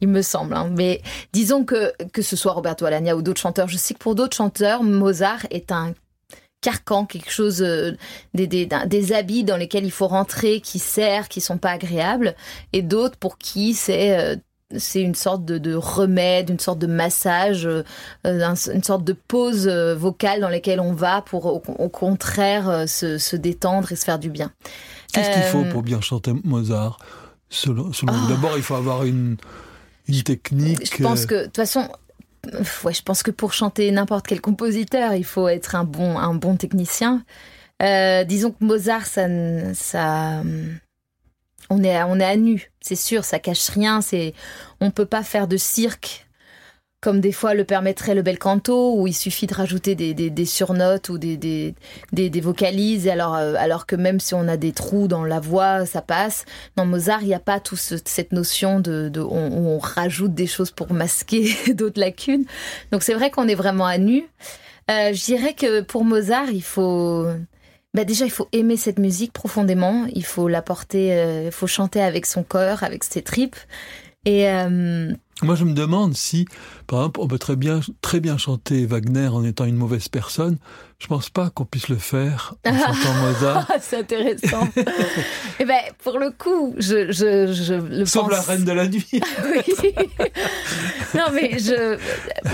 Il 0.00 0.08
me 0.08 0.22
semble. 0.22 0.54
hein. 0.54 0.70
Mais 0.74 1.02
disons 1.32 1.64
que, 1.64 1.92
que 2.12 2.22
ce 2.22 2.36
soit 2.36 2.52
Roberto 2.52 2.86
Alagna 2.86 3.16
ou 3.16 3.22
d'autres 3.22 3.40
chanteurs, 3.40 3.68
je 3.68 3.76
sais 3.76 3.94
que 3.94 3.98
pour 3.98 4.14
d'autres 4.14 4.36
chanteurs, 4.36 4.82
Mozart 4.82 5.46
est 5.50 5.72
un 5.72 5.92
carcan, 6.60 7.06
quelque 7.06 7.30
chose, 7.30 7.62
euh, 7.62 7.92
des, 8.34 8.46
des, 8.46 8.66
des, 8.86 9.12
habits 9.12 9.44
dans 9.44 9.56
lesquels 9.56 9.84
il 9.84 9.92
faut 9.92 10.08
rentrer, 10.08 10.60
qui 10.60 10.78
serrent, 10.78 11.28
qui 11.28 11.40
sont 11.40 11.58
pas 11.58 11.70
agréables, 11.70 12.34
et 12.72 12.82
d'autres 12.82 13.16
pour 13.16 13.38
qui 13.38 13.74
c'est 13.74 14.18
euh, 14.18 14.36
c'est 14.76 15.00
une 15.00 15.14
sorte 15.14 15.44
de, 15.44 15.58
de, 15.58 15.74
remède, 15.74 16.50
une 16.50 16.58
sorte 16.58 16.78
de 16.78 16.86
massage, 16.86 17.66
euh, 17.66 17.82
une 18.24 18.82
sorte 18.82 19.04
de 19.04 19.14
pause 19.14 19.68
vocale 19.68 20.40
dans 20.40 20.48
laquelle 20.48 20.80
on 20.80 20.92
va 20.92 21.22
pour 21.22 21.46
au, 21.46 21.62
au 21.78 21.88
contraire 21.88 22.88
se, 22.88 23.18
se, 23.18 23.36
détendre 23.36 23.90
et 23.92 23.96
se 23.96 24.04
faire 24.04 24.18
du 24.18 24.30
bien. 24.30 24.52
Qu'est-ce 25.12 25.30
qu'il 25.30 25.42
faut 25.42 25.64
pour 25.64 25.82
bien 25.82 26.00
chanter 26.00 26.32
Mozart? 26.44 26.98
Selon, 27.50 27.92
selon 27.92 28.12
oh. 28.12 28.28
D'abord, 28.28 28.52
il 28.56 28.62
faut 28.62 28.74
avoir 28.74 29.04
une, 29.04 29.36
une 30.06 30.22
technique. 30.22 30.94
Je 30.96 31.02
pense 31.02 31.24
que 31.24 31.34
de 31.34 31.44
toute 31.44 31.56
façon, 31.56 31.88
ouais, 32.84 32.92
je 32.92 33.02
pense 33.02 33.22
que 33.22 33.30
pour 33.30 33.52
chanter 33.52 33.90
n'importe 33.90 34.26
quel 34.26 34.40
compositeur, 34.40 35.14
il 35.14 35.24
faut 35.24 35.48
être 35.48 35.74
un 35.74 35.84
bon, 35.84 36.18
un 36.18 36.34
bon 36.34 36.56
technicien. 36.56 37.24
Euh, 37.82 38.24
disons 38.24 38.50
que 38.50 38.64
Mozart, 38.64 39.06
ça, 39.06 39.26
ça, 39.74 40.42
on 41.70 41.82
est, 41.82 42.02
on 42.02 42.18
est 42.20 42.24
à 42.24 42.36
nu, 42.36 42.70
c'est 42.80 42.96
sûr, 42.96 43.24
ça 43.24 43.38
cache 43.38 43.68
rien. 43.68 44.00
C'est, 44.00 44.34
on 44.80 44.90
peut 44.90 45.06
pas 45.06 45.22
faire 45.22 45.48
de 45.48 45.56
cirque 45.56 46.28
comme 47.00 47.20
des 47.20 47.30
fois 47.30 47.54
le 47.54 47.64
permettrait 47.64 48.14
le 48.14 48.22
bel 48.22 48.38
canto, 48.38 48.96
où 48.96 49.06
il 49.06 49.14
suffit 49.14 49.46
de 49.46 49.54
rajouter 49.54 49.94
des, 49.94 50.14
des, 50.14 50.30
des 50.30 50.44
surnotes 50.44 51.08
ou 51.10 51.18
des, 51.18 51.36
des, 51.36 51.74
des, 52.12 52.40
vocalises, 52.40 53.06
alors, 53.06 53.36
euh, 53.36 53.54
alors 53.56 53.86
que 53.86 53.94
même 53.94 54.18
si 54.18 54.34
on 54.34 54.48
a 54.48 54.56
des 54.56 54.72
trous 54.72 55.06
dans 55.06 55.24
la 55.24 55.38
voix, 55.38 55.86
ça 55.86 56.02
passe. 56.02 56.44
Dans 56.74 56.86
Mozart, 56.86 57.22
il 57.22 57.28
n'y 57.28 57.34
a 57.34 57.40
pas 57.40 57.60
toute 57.60 57.78
cette 57.78 58.32
notion 58.32 58.80
de, 58.80 59.08
de 59.08 59.20
on, 59.20 59.76
on, 59.76 59.78
rajoute 59.78 60.34
des 60.34 60.48
choses 60.48 60.72
pour 60.72 60.92
masquer 60.92 61.54
d'autres 61.74 62.00
lacunes. 62.00 62.46
Donc 62.90 63.04
c'est 63.04 63.14
vrai 63.14 63.30
qu'on 63.30 63.46
est 63.46 63.54
vraiment 63.54 63.86
à 63.86 63.98
nu. 63.98 64.24
Euh, 64.90 65.12
je 65.12 65.24
dirais 65.24 65.54
que 65.54 65.82
pour 65.82 66.04
Mozart, 66.04 66.50
il 66.50 66.62
faut... 66.62 67.26
Bah 67.98 68.04
déjà, 68.04 68.24
il 68.26 68.30
faut 68.30 68.46
aimer 68.52 68.76
cette 68.76 69.00
musique 69.00 69.32
profondément. 69.32 70.06
Il 70.14 70.24
faut 70.24 70.46
la 70.46 70.62
porter, 70.62 71.18
euh, 71.18 71.46
il 71.46 71.50
faut 71.50 71.66
chanter 71.66 72.00
avec 72.00 72.26
son 72.26 72.44
cœur, 72.44 72.84
avec 72.84 73.02
ses 73.02 73.22
tripes. 73.22 73.56
Et 74.28 74.46
euh, 74.46 75.10
moi, 75.42 75.54
je 75.54 75.64
me 75.64 75.72
demande 75.72 76.14
si, 76.14 76.44
par 76.86 76.98
exemple, 76.98 77.20
on 77.20 77.28
peut 77.28 77.38
très 77.38 77.56
bien, 77.56 77.80
très 78.02 78.20
bien 78.20 78.36
chanter 78.36 78.84
Wagner 78.84 79.28
en 79.28 79.42
étant 79.42 79.64
une 79.64 79.76
mauvaise 79.76 80.08
personne. 80.08 80.58
Je 80.98 81.06
pense 81.06 81.30
pas 81.30 81.48
qu'on 81.48 81.64
puisse 81.64 81.88
le 81.88 81.96
faire 81.96 82.54
en 82.66 82.76
chantant 82.76 83.14
Mozart. 83.22 83.72
C'est 83.80 84.00
intéressant. 84.00 84.68
Eh 85.60 85.64
ben, 85.64 85.80
pour 86.04 86.18
le 86.18 86.30
coup, 86.30 86.74
je, 86.76 87.10
je, 87.10 87.50
je 87.54 87.74
le 87.74 88.04
Sauf 88.04 88.24
pense. 88.24 88.32
la 88.32 88.40
reine 88.42 88.64
de 88.64 88.72
la 88.72 88.86
nuit. 88.86 89.08
oui. 89.12 89.94
non, 91.14 91.24
mais 91.32 91.58
je, 91.58 91.96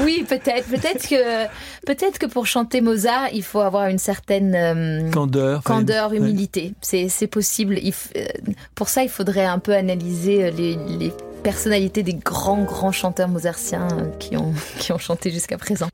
oui, 0.04 0.24
peut-être, 0.28 0.68
peut-être 0.68 1.08
que, 1.08 1.46
peut-être 1.86 2.20
que 2.20 2.26
pour 2.26 2.46
chanter 2.46 2.82
Mozart, 2.82 3.30
il 3.32 3.42
faut 3.42 3.60
avoir 3.60 3.88
une 3.88 3.98
certaine 3.98 4.54
euh, 4.54 5.10
candeur, 5.10 5.64
candeur, 5.64 6.12
humilité. 6.12 6.74
C'est, 6.82 7.08
c'est 7.08 7.26
possible. 7.26 7.80
Il 7.82 7.94
euh, 8.16 8.26
pour 8.76 8.88
ça, 8.88 9.02
il 9.02 9.10
faudrait 9.10 9.46
un 9.46 9.58
peu 9.58 9.74
analyser 9.74 10.52
les, 10.52 10.76
les 10.86 11.12
personnalités 11.44 12.02
des 12.02 12.14
grands, 12.14 12.64
grands 12.64 12.90
chanteurs 12.90 13.28
mozartiens 13.28 13.86
qui 14.18 14.36
ont, 14.36 14.52
qui 14.78 14.90
ont 14.90 14.98
chanté 14.98 15.30
jusqu'à 15.30 15.58
présent. 15.58 15.88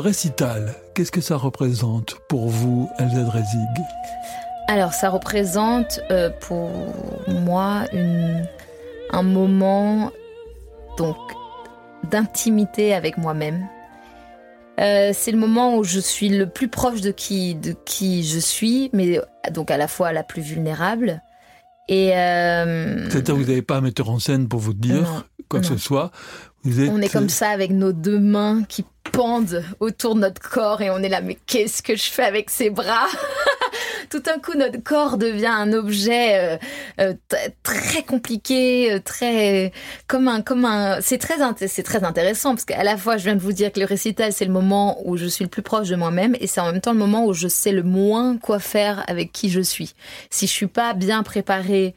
Récital, 0.00 0.74
qu'est-ce 0.94 1.12
que 1.12 1.20
ça 1.20 1.36
représente 1.36 2.16
pour 2.28 2.48
vous, 2.48 2.90
Elsa 2.98 3.22
Drezig 3.22 3.68
Alors, 4.68 4.92
ça 4.92 5.10
représente 5.10 6.00
euh, 6.10 6.30
pour 6.40 6.70
moi 7.28 7.84
une, 7.92 8.46
un 9.10 9.22
moment 9.22 10.10
donc 10.96 11.16
d'intimité 12.10 12.94
avec 12.94 13.18
moi-même. 13.18 13.66
Euh, 14.80 15.10
c'est 15.12 15.30
le 15.30 15.38
moment 15.38 15.76
où 15.76 15.84
je 15.84 16.00
suis 16.00 16.30
le 16.30 16.48
plus 16.48 16.68
proche 16.68 17.00
de 17.02 17.10
qui, 17.10 17.54
de 17.54 17.74
qui 17.84 18.24
je 18.24 18.38
suis, 18.38 18.90
mais 18.92 19.20
donc 19.52 19.70
à 19.70 19.76
la 19.76 19.88
fois 19.88 20.12
la 20.12 20.22
plus 20.22 20.42
vulnérable. 20.42 21.22
Et 21.88 22.16
euh, 22.16 23.08
C'est-à-dire 23.10 23.34
que 23.34 23.40
vous 23.40 23.46
n'avez 23.46 23.62
pas 23.62 23.76
un 23.76 23.80
metteur 23.80 24.08
en 24.08 24.18
scène 24.18 24.48
pour 24.48 24.60
vous 24.60 24.74
dire 24.74 25.02
Non, 25.02 25.22
quoi 25.48 25.60
que 25.60 25.66
ce 25.66 25.76
soit. 25.76 26.12
Vous 26.62 26.80
êtes... 26.80 26.90
on 26.90 27.00
est 27.00 27.12
comme 27.12 27.28
ça 27.28 27.50
avec 27.50 27.70
nos 27.72 27.92
deux 27.92 28.20
mains 28.20 28.62
qui 28.68 28.84
pendent 29.12 29.62
autour 29.80 30.14
de 30.14 30.20
notre 30.20 30.40
corps 30.40 30.82
et 30.82 30.90
on 30.90 30.98
est 30.98 31.08
là, 31.08 31.20
mais 31.20 31.36
qu'est-ce 31.46 31.82
que 31.82 31.96
je 31.96 32.10
fais 32.10 32.24
avec 32.24 32.50
ces 32.50 32.70
bras 32.70 33.06
Tout 34.10 34.20
d'un 34.20 34.38
coup, 34.38 34.54
notre 34.56 34.82
corps 34.82 35.18
devient 35.18 35.46
un 35.46 35.72
objet 35.72 36.34
euh, 36.34 36.56
euh, 37.00 37.14
très 37.62 38.02
compliqué, 38.02 38.92
euh, 38.92 38.98
très 38.98 39.72
comme 40.08 40.26
un 40.26 40.42
un. 40.64 41.00
C'est 41.00 41.18
très 41.18 41.42
très 41.82 42.04
intéressant 42.04 42.54
parce 42.54 42.64
qu'à 42.64 42.82
la 42.82 42.96
fois, 42.96 43.16
je 43.16 43.24
viens 43.24 43.36
de 43.36 43.40
vous 43.40 43.52
dire 43.52 43.70
que 43.72 43.78
le 43.78 43.86
récital 43.86 44.32
c'est 44.32 44.44
le 44.44 44.52
moment 44.52 44.98
où 45.04 45.16
je 45.16 45.26
suis 45.26 45.44
le 45.44 45.50
plus 45.50 45.62
proche 45.62 45.88
de 45.88 45.96
moi-même 45.96 46.36
et 46.40 46.46
c'est 46.46 46.60
en 46.60 46.72
même 46.72 46.80
temps 46.80 46.92
le 46.92 46.98
moment 46.98 47.24
où 47.24 47.32
je 47.32 47.48
sais 47.48 47.72
le 47.72 47.82
moins 47.82 48.36
quoi 48.38 48.58
faire 48.58 49.04
avec 49.08 49.32
qui 49.32 49.50
je 49.50 49.60
suis. 49.60 49.94
Si 50.30 50.46
je 50.46 50.52
suis 50.52 50.66
pas 50.66 50.94
bien 50.94 51.22
préparée 51.22 51.94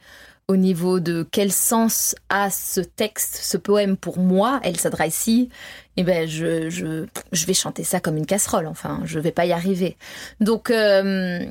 au 0.48 0.58
niveau 0.58 1.00
de 1.00 1.26
quel 1.32 1.52
sens 1.52 2.16
a 2.30 2.50
ce 2.50 2.82
texte, 2.82 3.40
ce 3.42 3.58
poème 3.58 3.96
pour 3.96 4.20
moi, 4.20 4.60
Elle 4.64 4.78
s'adresse 4.78 5.14
ici, 5.14 5.50
eh 5.96 6.04
ben 6.04 6.28
je, 6.28 6.70
je, 6.70 7.06
je 7.32 7.46
vais 7.46 7.54
chanter 7.54 7.84
ça 7.84 8.00
comme 8.00 8.18
une 8.18 8.26
casserole, 8.26 8.68
enfin, 8.68 9.02
je 9.06 9.20
vais 9.20 9.32
pas 9.32 9.46
y 9.46 9.52
arriver. 9.52 9.96
Donc, 10.40 10.70
euh, 10.70 11.46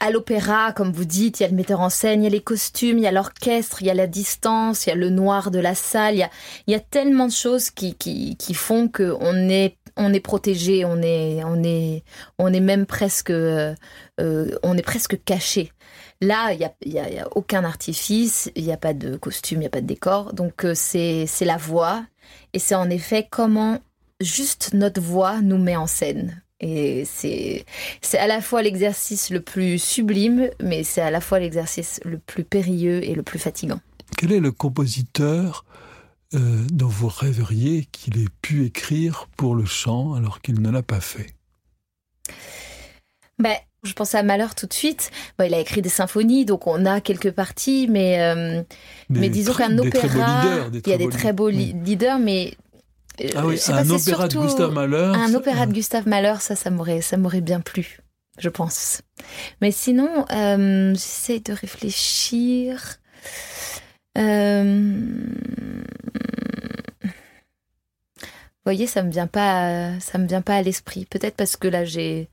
à 0.00 0.10
l'opéra, 0.10 0.72
comme 0.72 0.92
vous 0.92 1.04
dites, 1.04 1.40
il 1.40 1.44
y 1.44 1.46
a 1.46 1.48
le 1.48 1.54
metteur 1.54 1.80
en 1.80 1.90
scène, 1.90 2.22
il 2.22 2.24
y 2.24 2.26
a 2.26 2.30
les 2.30 2.40
costumes, 2.40 2.98
il 2.98 3.04
y 3.04 3.06
a 3.06 3.12
l'orchestre, 3.12 3.82
il 3.82 3.86
y 3.86 3.90
a 3.90 3.94
la 3.94 4.06
distance, 4.06 4.86
il 4.86 4.90
y 4.90 4.92
a 4.92 4.96
le 4.96 5.10
noir 5.10 5.50
de 5.50 5.58
la 5.58 5.74
salle, 5.74 6.14
il 6.14 6.18
y 6.18 6.22
a, 6.22 6.30
il 6.66 6.72
y 6.72 6.76
a 6.76 6.80
tellement 6.80 7.26
de 7.26 7.32
choses 7.32 7.70
qui, 7.70 7.94
qui, 7.94 8.36
qui 8.36 8.54
font 8.54 8.88
qu'on 8.88 9.48
est 9.48 9.76
on 9.96 10.12
est 10.12 10.20
protégé, 10.20 10.84
on 10.84 11.00
est, 11.02 11.44
on 11.44 11.62
est, 11.62 12.02
on 12.38 12.52
est 12.52 12.60
même 12.60 12.86
presque, 12.86 13.30
euh, 13.30 13.74
euh, 14.20 14.50
on 14.62 14.76
est 14.76 14.82
presque 14.82 15.22
caché. 15.24 15.70
Là, 16.20 16.52
il 16.52 16.58
n'y 16.58 16.64
a, 16.64 16.74
y 16.84 16.98
a, 16.98 17.10
y 17.10 17.18
a, 17.18 17.28
aucun 17.36 17.64
artifice, 17.64 18.50
il 18.54 18.64
n'y 18.64 18.72
a 18.72 18.76
pas 18.76 18.94
de 18.94 19.16
costume, 19.16 19.58
il 19.58 19.60
n'y 19.60 19.66
a 19.66 19.70
pas 19.70 19.80
de 19.80 19.86
décor. 19.86 20.32
Donc, 20.32 20.64
euh, 20.64 20.74
c'est 20.74 21.26
la 21.42 21.56
voix. 21.56 22.04
Et 22.52 22.58
c'est 22.58 22.74
en 22.74 22.88
effet 22.88 23.26
comment 23.28 23.80
juste 24.20 24.72
notre 24.72 25.00
voix 25.00 25.40
nous 25.40 25.58
met 25.58 25.76
en 25.76 25.86
scène. 25.86 26.42
Et 26.60 27.04
c'est 27.04 27.64
à 28.14 28.26
la 28.26 28.40
fois 28.40 28.62
l'exercice 28.62 29.30
le 29.30 29.40
plus 29.40 29.78
sublime, 29.78 30.48
mais 30.62 30.82
c'est 30.82 31.02
à 31.02 31.10
la 31.10 31.20
fois 31.20 31.38
l'exercice 31.38 32.00
le 32.04 32.18
plus 32.18 32.44
périlleux 32.44 33.04
et 33.04 33.14
le 33.14 33.22
plus 33.22 33.38
fatigant. 33.38 33.80
Quel 34.16 34.32
est 34.32 34.40
le 34.40 34.52
compositeur 34.52 35.64
euh, 36.34 36.64
dont 36.70 36.88
vous 36.88 37.08
rêveriez 37.08 37.86
qu'il 37.92 38.18
ait 38.18 38.30
pu 38.40 38.64
écrire 38.64 39.28
pour 39.36 39.54
le 39.54 39.66
chant 39.66 40.14
alors 40.14 40.40
qu'il 40.40 40.62
ne 40.62 40.70
l'a 40.70 40.82
pas 40.82 41.00
fait? 41.00 41.34
Ben, 43.38 43.56
je 43.84 43.92
pense 43.92 44.14
à 44.14 44.22
Malheur 44.22 44.54
tout 44.54 44.66
de 44.66 44.72
suite. 44.72 45.10
Bon, 45.38 45.44
il 45.46 45.54
a 45.54 45.60
écrit 45.60 45.82
des 45.82 45.88
symphonies, 45.88 46.44
donc 46.44 46.66
on 46.66 46.86
a 46.86 47.00
quelques 47.00 47.30
parties, 47.30 47.86
mais, 47.90 48.20
euh, 48.20 48.62
mais 49.10 49.28
disons 49.28 49.54
qu'un 49.54 49.76
opéra, 49.78 50.42
leaders, 50.42 50.70
il 50.72 50.90
y 50.90 50.92
a 50.94 50.98
des 50.98 51.08
très 51.08 51.32
beaux 51.32 51.50
leaders, 51.50 52.18
mais 52.18 52.54
euh, 53.20 53.28
ah 53.36 53.46
oui, 53.46 53.60
un 53.68 53.84
pas, 53.84 53.92
opéra 53.92 54.28
de 54.28 54.38
Gustave 54.38 54.72
Mahler. 54.72 55.12
Un 55.14 55.34
opéra 55.34 55.66
de 55.66 55.72
Gustave 55.72 56.08
Mahler, 56.08 56.34
ça, 56.40 56.56
ça 56.56 56.70
m'aurait, 56.70 57.02
ça 57.02 57.16
m'aurait 57.16 57.42
bien 57.42 57.60
plu, 57.60 58.00
je 58.38 58.48
pense. 58.48 59.02
Mais 59.60 59.70
sinon, 59.70 60.26
euh, 60.32 60.92
j'essaie 60.94 61.40
de 61.40 61.52
réfléchir. 61.52 62.96
Euh... 64.16 64.90
Vous 67.02 68.70
voyez, 68.70 68.86
ça 68.86 69.02
me 69.02 69.10
vient 69.10 69.26
pas, 69.26 70.00
ça 70.00 70.16
me 70.16 70.26
vient 70.26 70.40
pas 70.40 70.54
à 70.54 70.62
l'esprit. 70.62 71.04
Peut-être 71.04 71.36
parce 71.36 71.56
que 71.56 71.68
là, 71.68 71.84
j'ai 71.84 72.30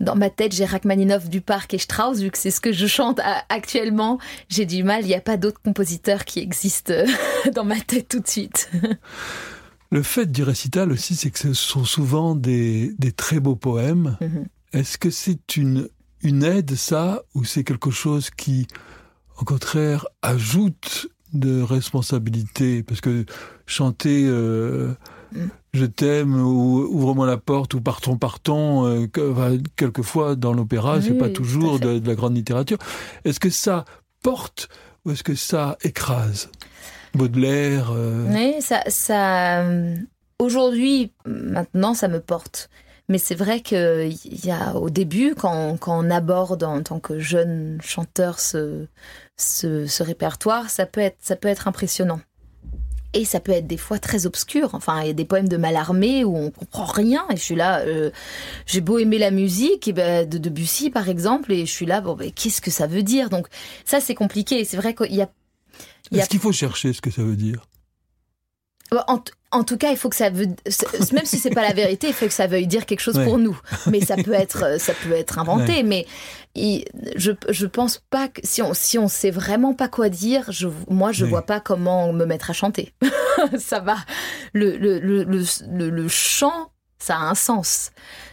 dans 0.00 0.16
ma 0.16 0.30
tête, 0.30 0.52
j'ai 0.52 0.64
Rachmaninoff, 0.64 1.28
Duparc 1.28 1.74
et 1.74 1.78
Strauss, 1.78 2.20
vu 2.20 2.30
que 2.30 2.38
c'est 2.38 2.50
ce 2.50 2.60
que 2.60 2.72
je 2.72 2.86
chante 2.86 3.20
actuellement. 3.50 4.18
J'ai 4.48 4.64
du 4.64 4.82
mal, 4.82 5.02
il 5.02 5.08
n'y 5.08 5.14
a 5.14 5.20
pas 5.20 5.36
d'autres 5.36 5.60
compositeurs 5.62 6.24
qui 6.24 6.40
existent 6.40 6.94
dans 7.54 7.64
ma 7.64 7.78
tête 7.80 8.08
tout 8.08 8.20
de 8.20 8.28
suite. 8.28 8.70
Le 9.92 10.02
fait 10.02 10.30
du 10.30 10.42
récital 10.42 10.92
aussi, 10.92 11.16
c'est 11.16 11.30
que 11.30 11.38
ce 11.38 11.52
sont 11.52 11.84
souvent 11.84 12.34
des, 12.34 12.94
des 12.98 13.12
très 13.12 13.40
beaux 13.40 13.56
poèmes. 13.56 14.16
Mm 14.20 14.26
-hmm. 14.26 14.44
Est-ce 14.72 14.98
que 14.98 15.10
c'est 15.10 15.56
une, 15.56 15.88
une 16.22 16.44
aide, 16.44 16.76
ça, 16.76 17.22
ou 17.34 17.44
c'est 17.44 17.64
quelque 17.64 17.90
chose 17.90 18.30
qui, 18.30 18.66
au 19.40 19.44
contraire, 19.44 20.06
ajoute 20.22 21.08
de 21.32 21.60
responsabilité? 21.60 22.84
Parce 22.84 23.00
que 23.00 23.24
chanter 23.66 24.26
euh, 24.26 24.94
mm. 25.32 25.48
Je 25.72 25.84
t'aime 25.84 26.34
ou 26.34 26.86
Ouvre-moi 26.90 27.26
la 27.26 27.36
porte 27.36 27.74
ou 27.74 27.80
Partons, 27.80 28.16
partons, 28.16 28.86
euh, 28.86 29.06
quelquefois 29.76 30.34
dans 30.34 30.52
l'opéra, 30.52 31.00
c'est 31.00 31.14
pas 31.14 31.28
toujours 31.28 31.78
de, 31.78 32.00
la 32.04 32.14
grande 32.14 32.36
littérature. 32.36 32.78
Est-ce 33.24 33.40
que 33.40 33.50
ça 33.50 33.84
porte 34.22 34.68
ou 35.04 35.12
est-ce 35.12 35.22
que 35.22 35.34
ça 35.34 35.76
écrase? 35.82 36.50
Baudelaire 37.14 37.90
euh, 37.92 38.26
Oui, 38.30 38.60
ça, 38.60 38.82
ça 38.88 39.64
aujourd'hui, 40.40 41.12
maintenant, 41.26 41.94
ça 41.94 42.08
me 42.08 42.20
porte. 42.20 42.68
Mais 43.08 43.18
c'est 43.18 43.34
vrai 43.34 43.60
qu'il 43.60 44.44
y 44.44 44.52
a 44.52 44.76
au 44.76 44.88
début, 44.88 45.34
quand, 45.34 45.76
quand, 45.78 46.06
on 46.06 46.10
aborde 46.10 46.62
en 46.62 46.80
tant 46.80 47.00
que 47.00 47.18
jeune 47.18 47.78
chanteur 47.82 48.38
ce, 48.38 48.86
ce, 49.36 50.02
répertoire, 50.02 50.70
ça 50.70 50.86
peut, 50.86 51.00
être, 51.00 51.16
ça 51.18 51.34
peut 51.34 51.48
être 51.48 51.66
impressionnant. 51.66 52.20
Et 53.12 53.24
ça 53.24 53.40
peut 53.40 53.52
être 53.52 53.66
des 53.66 53.76
fois 53.76 53.98
très 53.98 54.26
obscur. 54.26 54.74
Enfin, 54.74 55.00
il 55.00 55.06
y 55.08 55.10
a 55.10 55.14
des 55.14 55.24
poèmes 55.24 55.48
de 55.48 55.56
Mallarmé 55.56 56.24
où 56.24 56.36
on 56.36 56.50
comprend 56.50 56.84
rien. 56.84 57.26
Et 57.32 57.36
je 57.36 57.42
suis 57.42 57.56
là, 57.56 57.80
euh, 57.80 58.10
j'ai 58.66 58.80
beau 58.80 58.98
aimer 58.98 59.18
la 59.18 59.32
musique, 59.32 59.88
et 59.88 59.92
ben, 59.92 60.28
de 60.28 60.38
Debussy 60.38 60.90
par 60.90 61.08
exemple, 61.08 61.52
et 61.52 61.66
je 61.66 61.72
suis 61.72 61.86
là, 61.86 62.00
bon, 62.00 62.14
ben, 62.14 62.30
qu'est-ce 62.30 62.60
que 62.60 62.70
ça 62.70 62.86
veut 62.86 63.02
dire? 63.02 63.28
Donc 63.28 63.48
ça, 63.84 64.00
c'est 64.00 64.14
compliqué. 64.14 64.64
C'est 64.64 64.76
vrai 64.76 64.94
qu'il 64.94 65.14
y 65.14 65.22
a. 65.22 65.30
Est-ce 66.12 66.28
qu'il 66.28 66.40
faut 66.40 66.52
chercher 66.52 66.92
ce 66.92 67.00
que 67.00 67.10
ça 67.10 67.22
veut 67.22 67.36
dire? 67.36 67.66
En, 69.52 69.64
tout 69.64 69.76
cas, 69.76 69.90
il 69.90 69.96
faut 69.96 70.08
que 70.08 70.16
ça 70.16 70.30
veut, 70.30 70.46
même 71.12 71.24
si 71.24 71.38
c'est 71.38 71.50
pas 71.50 71.62
la 71.62 71.72
vérité, 71.72 72.08
il 72.08 72.12
faut 72.12 72.26
que 72.26 72.32
ça 72.32 72.46
veuille 72.46 72.66
dire 72.66 72.86
quelque 72.86 73.00
chose 73.00 73.20
pour 73.22 73.38
nous. 73.38 73.58
Mais 73.90 74.00
ça 74.00 74.16
peut 74.16 74.32
être, 74.32 74.80
ça 74.80 74.92
peut 75.04 75.12
être 75.12 75.38
inventé. 75.38 75.82
Mais 75.82 76.06
je, 76.56 77.32
je 77.48 77.66
pense 77.66 78.02
pas 78.10 78.28
que 78.28 78.40
si 78.44 78.62
on, 78.62 78.74
si 78.74 78.98
on 78.98 79.08
sait 79.08 79.30
vraiment 79.30 79.74
pas 79.74 79.88
quoi 79.88 80.08
dire, 80.08 80.50
je, 80.50 80.68
moi, 80.88 81.12
je 81.12 81.24
vois 81.24 81.42
pas 81.42 81.60
comment 81.60 82.12
me 82.12 82.24
mettre 82.24 82.50
à 82.50 82.52
chanter. 82.52 82.92
ça 83.58 83.80
va. 83.80 83.96
Le, 84.52 84.76
le, 84.76 84.98
le, 84.98 85.90
le, 85.90 86.08
chant, 86.08 86.70
ça 86.98 87.16
a 87.16 87.20
un 87.20 87.34
sens. 87.34 87.92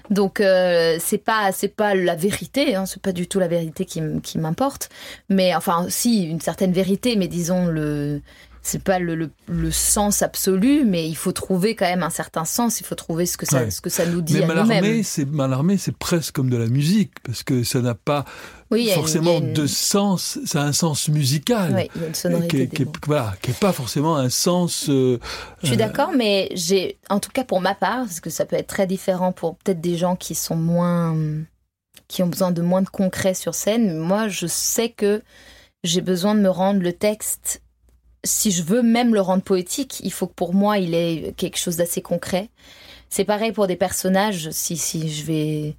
Donc 0.09 0.39
euh, 0.39 0.97
c'est 0.99 1.17
pas 1.17 1.51
c'est 1.51 1.67
pas 1.67 1.93
la 1.93 2.15
vérité, 2.15 2.75
hein, 2.75 2.85
c'est 2.85 3.01
pas 3.01 3.11
du 3.11 3.27
tout 3.27 3.39
la 3.39 3.49
vérité 3.49 3.83
qui 3.83 4.37
m'importe, 4.37 4.89
mais 5.27 5.53
enfin 5.53 5.87
si 5.89 6.23
une 6.23 6.39
certaine 6.39 6.71
vérité, 6.71 7.17
mais 7.17 7.27
disons 7.27 7.65
le 7.65 8.21
c'est 8.67 8.83
pas 8.83 8.99
le, 8.99 9.31
sens 9.71 10.21
absolu, 10.21 10.83
mais 10.85 11.07
il 11.07 11.15
faut 11.15 11.31
trouver 11.31 11.73
quand 11.73 11.85
même 11.85 12.03
un 12.03 12.09
certain 12.09 12.43
sens. 12.43 12.81
Il 12.81 12.85
faut 12.85 12.95
trouver 12.95 13.25
ce 13.25 13.37
que 13.37 13.45
ça, 13.45 13.69
ce 13.71 13.79
que 13.79 13.89
ça 13.89 14.05
nous 14.05 14.21
dit 14.21 14.39
mais 14.39 14.51
à 14.51 14.61
nous-mêmes. 14.61 15.03
C'est 15.03 15.25
Malarmé, 15.25 15.77
c'est 15.77 15.95
presque 15.95 16.35
comme 16.35 16.49
de 16.49 16.57
la 16.57 16.67
musique 16.67 17.13
parce 17.23 17.43
que 17.43 17.63
ça 17.63 17.81
n'a 17.81 17.95
pas 17.95 18.25
forcément 18.95 19.39
de 19.39 19.67
sens. 19.67 20.39
Ça 20.45 20.63
a 20.63 20.65
un 20.65 20.73
sens 20.73 21.07
musical. 21.07 21.73
Oui, 21.75 21.89
il 21.95 22.01
y 22.01 22.03
a 22.03 22.07
une 22.07 22.15
sonorité. 22.15 22.67
Qui, 22.67 22.83
n'est 22.83 23.53
pas 23.59 23.71
forcément 23.71 24.17
un 24.17 24.29
sens. 24.29 24.89
Euh, 24.89 25.17
Je 25.61 25.67
suis 25.67 25.75
euh, 25.75 25.79
d'accord, 25.79 26.11
mais 26.15 26.49
j'ai, 26.53 26.97
en 27.09 27.21
tout 27.21 27.31
cas 27.31 27.45
pour 27.45 27.61
ma 27.61 27.73
part, 27.73 28.05
parce 28.05 28.19
que 28.19 28.29
ça 28.29 28.45
peut 28.45 28.57
être 28.57 28.67
très 28.67 28.85
différent 28.85 29.31
pour 29.31 29.55
peut-être 29.57 29.81
des 29.81 29.97
gens 29.97 30.17
qui 30.17 30.35
sont 30.35 30.57
moins, 30.57 31.15
qui 32.09 32.21
ont 32.21 32.27
besoin 32.27 32.51
de 32.51 32.61
moins 32.61 32.81
de 32.81 32.89
concret 32.89 33.33
sur 33.33 33.55
scène. 33.55 33.97
Moi, 33.97 34.27
je 34.27 34.45
sais 34.45 34.89
que 34.89 35.21
j'ai 35.85 36.01
besoin 36.01 36.35
de 36.35 36.41
me 36.41 36.49
rendre 36.49 36.81
le 36.81 36.91
texte 36.91 37.61
si 38.27 38.51
je 38.51 38.63
veux 38.63 38.81
même 38.81 39.13
le 39.13 39.21
rendre 39.21 39.43
poétique, 39.43 39.99
il 40.03 40.11
faut 40.11 40.27
que 40.27 40.33
pour 40.33 40.53
moi 40.53 40.77
il 40.77 40.93
ait 40.93 41.33
quelque 41.37 41.57
chose 41.57 41.77
d'assez 41.77 42.01
concret. 42.01 42.49
C'est 43.09 43.25
pareil 43.25 43.51
pour 43.51 43.67
des 43.67 43.75
personnages. 43.75 44.49
Si, 44.51 44.77
si 44.77 45.09
je 45.09 45.25
vais 45.25 45.75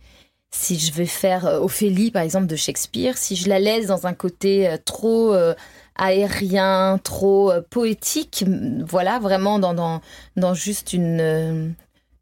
si 0.50 0.78
je 0.78 0.92
vais 0.92 1.06
faire 1.06 1.46
euh, 1.46 1.60
Ophélie 1.60 2.10
par 2.10 2.22
exemple 2.22 2.46
de 2.46 2.56
Shakespeare, 2.56 3.18
si 3.18 3.36
je 3.36 3.48
la 3.48 3.58
laisse 3.58 3.86
dans 3.86 4.06
un 4.06 4.14
côté 4.14 4.66
euh, 4.68 4.76
trop 4.82 5.34
euh, 5.34 5.54
aérien, 5.96 6.98
trop 7.04 7.52
poétique, 7.70 8.44
voilà, 8.86 9.18
vraiment 9.18 9.58
dans, 9.58 9.74
dans, 9.74 10.00
dans 10.36 10.54
juste 10.54 10.92
une, 10.92 11.74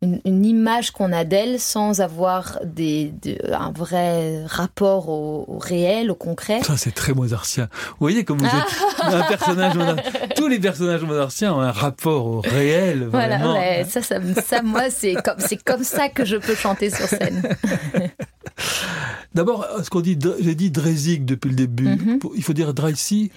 une, 0.03 0.45
image 0.45 0.91
qu'on 0.91 1.13
a 1.13 1.25
d'elle 1.25 1.59
sans 1.59 2.01
avoir 2.01 2.59
des, 2.65 3.13
un 3.51 3.73
vrai 3.73 4.45
rapport 4.45 5.09
au, 5.09 5.59
réel, 5.59 6.11
au 6.11 6.15
concret. 6.15 6.63
Ça, 6.63 6.77
c'est 6.77 6.95
très 6.95 7.13
mozartien. 7.13 7.69
Vous 7.73 7.97
voyez 8.01 8.25
comme 8.25 8.39
vous 8.39 8.47
êtes 8.47 9.03
un 9.03 9.23
personnage 9.23 9.75
mozartien. 9.75 10.13
Tous 10.37 10.49
les 10.49 10.59
personnages 10.59 11.03
mozartiens 11.03 11.55
ont 11.55 11.61
un 11.61 11.73
rapport 11.73 12.27
au 12.27 12.41
réel. 12.41 13.05
Vraiment. 13.05 13.53
Voilà, 13.53 13.85
ça, 13.85 14.03
ça, 14.03 14.17
ça, 14.45 14.63
moi, 14.63 14.91
c'est 14.91 15.15
comme, 15.15 15.39
c'est 15.39 15.63
comme 15.63 15.85
ça 15.85 16.09
que 16.09 16.25
je 16.25 16.37
peux 16.37 16.55
chanter 16.55 16.91
sur 16.91 17.07
scène. 17.07 17.43
D'abord, 19.35 19.67
ce 19.83 19.91
qu'on 19.91 20.01
dit, 20.01 20.19
j'ai 20.41 20.55
dit 20.55 20.71
Drezig 20.71 21.25
depuis 21.25 21.51
le 21.51 21.57
début. 21.57 21.89
Mhm. 21.89 22.21
Il 22.37 22.43
faut 22.43 22.55
dire 22.55 22.73
Dreisig 22.73 23.31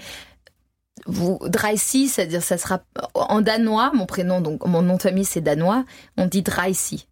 vous 1.05 1.39
Dreisy, 1.41 2.07
c'est-à-dire 2.07 2.43
ça 2.43 2.57
sera 2.57 2.81
en 3.13 3.41
danois, 3.41 3.91
mon 3.93 4.05
prénom 4.05 4.41
donc 4.41 4.65
mon 4.65 4.81
nom 4.81 4.95
de 4.95 5.01
famille 5.01 5.25
c'est 5.25 5.41
danois, 5.41 5.83
on 6.17 6.25
dit 6.25 6.41
Dreisy. 6.41 7.08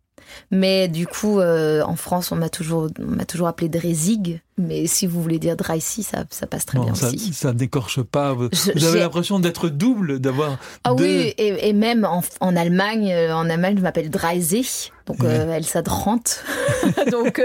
Mais 0.51 0.87
du 0.87 1.07
coup, 1.07 1.39
euh, 1.39 1.81
en 1.83 1.95
France, 1.95 2.31
on 2.31 2.35
m'a 2.35 2.49
toujours, 2.49 2.87
toujours 3.27 3.47
appelé 3.47 3.69
Drezig. 3.69 4.41
Mais 4.57 4.87
si 4.87 5.05
vous 5.05 5.21
voulez 5.21 5.37
dire 5.37 5.55
Dreisy, 5.55 6.03
ça, 6.03 6.23
ça 6.29 6.47
passe 6.47 6.65
très 6.65 6.79
bien 6.79 6.95
ça, 6.95 7.07
aussi. 7.07 7.33
Ça 7.33 7.53
n'écorche 7.53 8.01
pas. 8.01 8.33
Vous, 8.33 8.49
avez 8.85 8.99
l'impression 8.99 9.39
d'être 9.39 9.69
double, 9.69 10.19
d'avoir. 10.19 10.57
Ah 10.83 10.93
oui, 10.93 11.33
et, 11.37 11.73
même 11.73 12.05
en, 12.05 12.23
en, 12.39 12.55
Allemagne, 12.55 13.11
euh, 13.11 13.35
en 13.35 13.49
Allemagne, 13.49 13.77
je 13.77 13.83
m'appelle 13.83 14.09
Dreise. 14.09 14.91
Donc 15.05 15.23
euh, 15.23 15.53
Elsa 15.53 15.81
Drante. 15.81 16.43
donc 17.11 17.41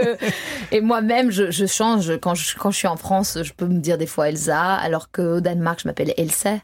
et 0.71 0.81
moi-même, 0.81 1.31
je, 1.31 1.67
change 1.67 2.17
quand 2.19 2.35
je, 2.35 2.57
quand 2.57 2.71
je 2.71 2.77
suis 2.79 2.89
en 2.89 2.97
France, 2.97 3.39
je 3.43 3.53
peux 3.53 3.67
me 3.67 3.79
dire 3.79 3.99
des 3.99 4.07
fois 4.07 4.29
Elsa, 4.29 4.75
alors 4.75 5.11
qu'au 5.11 5.41
Danemark, 5.41 5.81
je 5.83 5.89
m'appelle 5.89 6.15
Elsa. 6.17 6.59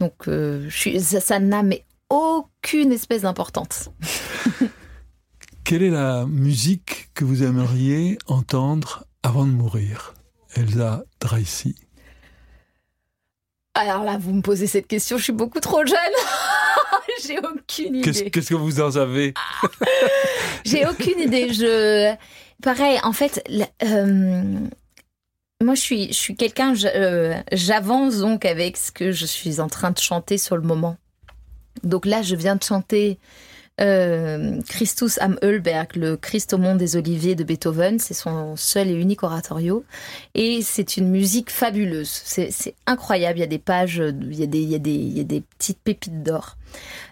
Donc 0.00 0.14
je 0.26 0.68
suis, 0.70 1.00
ça, 1.00 1.20
ça 1.20 1.38
n'a 1.40 1.62
mais 1.62 1.84
aucune 2.08 2.92
espèce 2.92 3.22
d'importance. 3.22 3.90
Quelle 5.64 5.82
est 5.82 5.90
la 5.90 6.26
musique 6.26 7.08
que 7.14 7.24
vous 7.24 7.42
aimeriez 7.42 8.18
entendre 8.26 9.06
avant 9.22 9.46
de 9.46 9.50
mourir? 9.50 10.12
Elsa 10.54 11.04
Dreisy. 11.20 11.74
Alors 13.72 14.04
là, 14.04 14.18
vous 14.18 14.34
me 14.34 14.42
posez 14.42 14.66
cette 14.66 14.86
question, 14.86 15.16
je 15.16 15.24
suis 15.24 15.32
beaucoup 15.32 15.60
trop 15.60 15.86
jeune. 15.86 15.96
J'ai 17.26 17.38
aucune 17.38 17.96
idée. 17.96 18.30
Qu'est-ce 18.30 18.50
que 18.50 18.54
vous 18.54 18.82
en 18.82 18.90
savez? 18.90 19.32
J'ai 20.66 20.86
aucune 20.86 21.18
idée. 21.18 21.54
Je, 21.54 22.14
pareil, 22.62 23.00
en 23.02 23.14
fait, 23.14 23.42
euh, 23.82 24.42
moi, 25.62 25.74
je 25.74 25.80
suis, 25.80 26.08
je 26.08 26.18
suis 26.18 26.36
quelqu'un. 26.36 26.74
Euh, 26.84 27.40
j'avance 27.52 28.18
donc 28.18 28.44
avec 28.44 28.76
ce 28.76 28.92
que 28.92 29.12
je 29.12 29.24
suis 29.24 29.60
en 29.60 29.68
train 29.68 29.92
de 29.92 29.98
chanter 29.98 30.36
sur 30.36 30.56
le 30.58 30.62
moment. 30.62 30.98
Donc 31.84 32.04
là, 32.04 32.20
je 32.20 32.36
viens 32.36 32.56
de 32.56 32.62
chanter 32.62 33.18
euh, 33.80 34.60
Christus 34.68 35.18
am 35.18 35.36
Ölberg, 35.42 35.96
le 35.96 36.16
Christ 36.16 36.54
au 36.54 36.58
monde 36.58 36.78
des 36.78 36.96
oliviers 36.96 37.34
de 37.34 37.42
Beethoven, 37.42 37.98
c'est 37.98 38.14
son 38.14 38.56
seul 38.56 38.88
et 38.88 38.94
unique 38.94 39.22
oratorio. 39.22 39.84
Et 40.34 40.62
c'est 40.62 40.96
une 40.96 41.08
musique 41.08 41.50
fabuleuse. 41.50 42.08
C'est 42.08 42.74
incroyable. 42.86 43.38
Il 43.38 43.40
y 43.40 43.44
a 43.44 43.48
des 43.48 43.58
pages, 43.58 44.02
il 44.06 44.38
y 44.38 44.42
a 44.42 44.46
des, 44.46 44.60
il 44.60 44.68
y 44.68 44.74
a 44.74 44.78
des, 44.78 44.92
il 44.92 45.16
y 45.16 45.20
a 45.20 45.24
des 45.24 45.40
petites 45.40 45.78
pépites 45.78 46.22
d'or. 46.22 46.56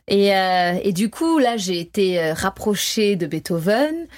Et, 0.08 0.34
euh, 0.34 0.78
et, 0.82 0.92
du 0.92 1.10
coup, 1.10 1.38
là, 1.38 1.56
j'ai 1.56 1.78
été 1.78 2.20
euh, 2.20 2.34
rapprochée 2.34 3.16
de 3.16 3.26
Beethoven. 3.26 4.08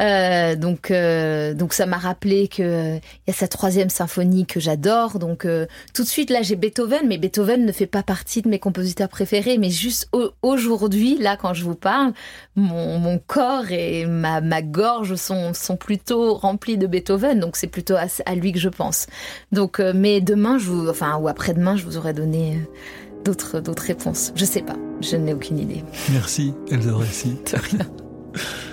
Euh, 0.00 0.56
donc, 0.56 0.90
euh, 0.90 1.54
donc 1.54 1.72
ça 1.72 1.86
m'a 1.86 1.98
rappelé 1.98 2.48
que 2.48 2.96
il 2.96 3.28
y 3.28 3.30
a 3.30 3.32
sa 3.32 3.48
troisième 3.48 3.90
symphonie 3.90 4.46
que 4.46 4.60
j'adore. 4.60 5.18
Donc, 5.18 5.44
euh, 5.44 5.66
tout 5.92 6.02
de 6.02 6.08
suite 6.08 6.30
là, 6.30 6.42
j'ai 6.42 6.56
Beethoven, 6.56 7.06
mais 7.06 7.18
Beethoven 7.18 7.64
ne 7.64 7.72
fait 7.72 7.86
pas 7.86 8.02
partie 8.02 8.42
de 8.42 8.48
mes 8.48 8.58
compositeurs 8.58 9.08
préférés. 9.08 9.58
Mais 9.58 9.70
juste 9.70 10.08
aujourd'hui, 10.42 11.18
là, 11.18 11.36
quand 11.36 11.54
je 11.54 11.64
vous 11.64 11.74
parle, 11.74 12.12
mon, 12.56 12.98
mon 12.98 13.18
corps 13.18 13.70
et 13.70 14.06
ma, 14.06 14.40
ma 14.40 14.62
gorge 14.62 15.14
sont, 15.16 15.54
sont 15.54 15.76
plutôt 15.76 16.34
remplis 16.34 16.78
de 16.78 16.86
Beethoven. 16.86 17.40
Donc, 17.40 17.56
c'est 17.56 17.66
plutôt 17.66 17.94
à, 17.94 18.06
à, 18.26 18.34
lui 18.34 18.52
que 18.52 18.58
je 18.58 18.68
pense. 18.68 19.06
Donc, 19.52 19.78
mais 19.78 20.20
demain, 20.20 20.58
je 20.58 20.70
vous, 20.70 20.88
enfin, 20.88 21.16
ou 21.16 21.28
après-demain, 21.28 21.76
je 21.76 21.84
vous 21.84 21.96
aurai 21.96 22.12
donné 22.12 22.60
d'autres, 23.24 23.60
d'autres 23.60 23.84
réponses. 23.84 24.32
Je 24.34 24.44
sais 24.44 24.62
pas. 24.62 24.76
Je 25.00 25.16
n'ai 25.16 25.34
aucune 25.34 25.58
idée. 25.58 25.82
Merci, 26.12 26.54
Elsa 26.70 26.92
rien. 27.54 27.86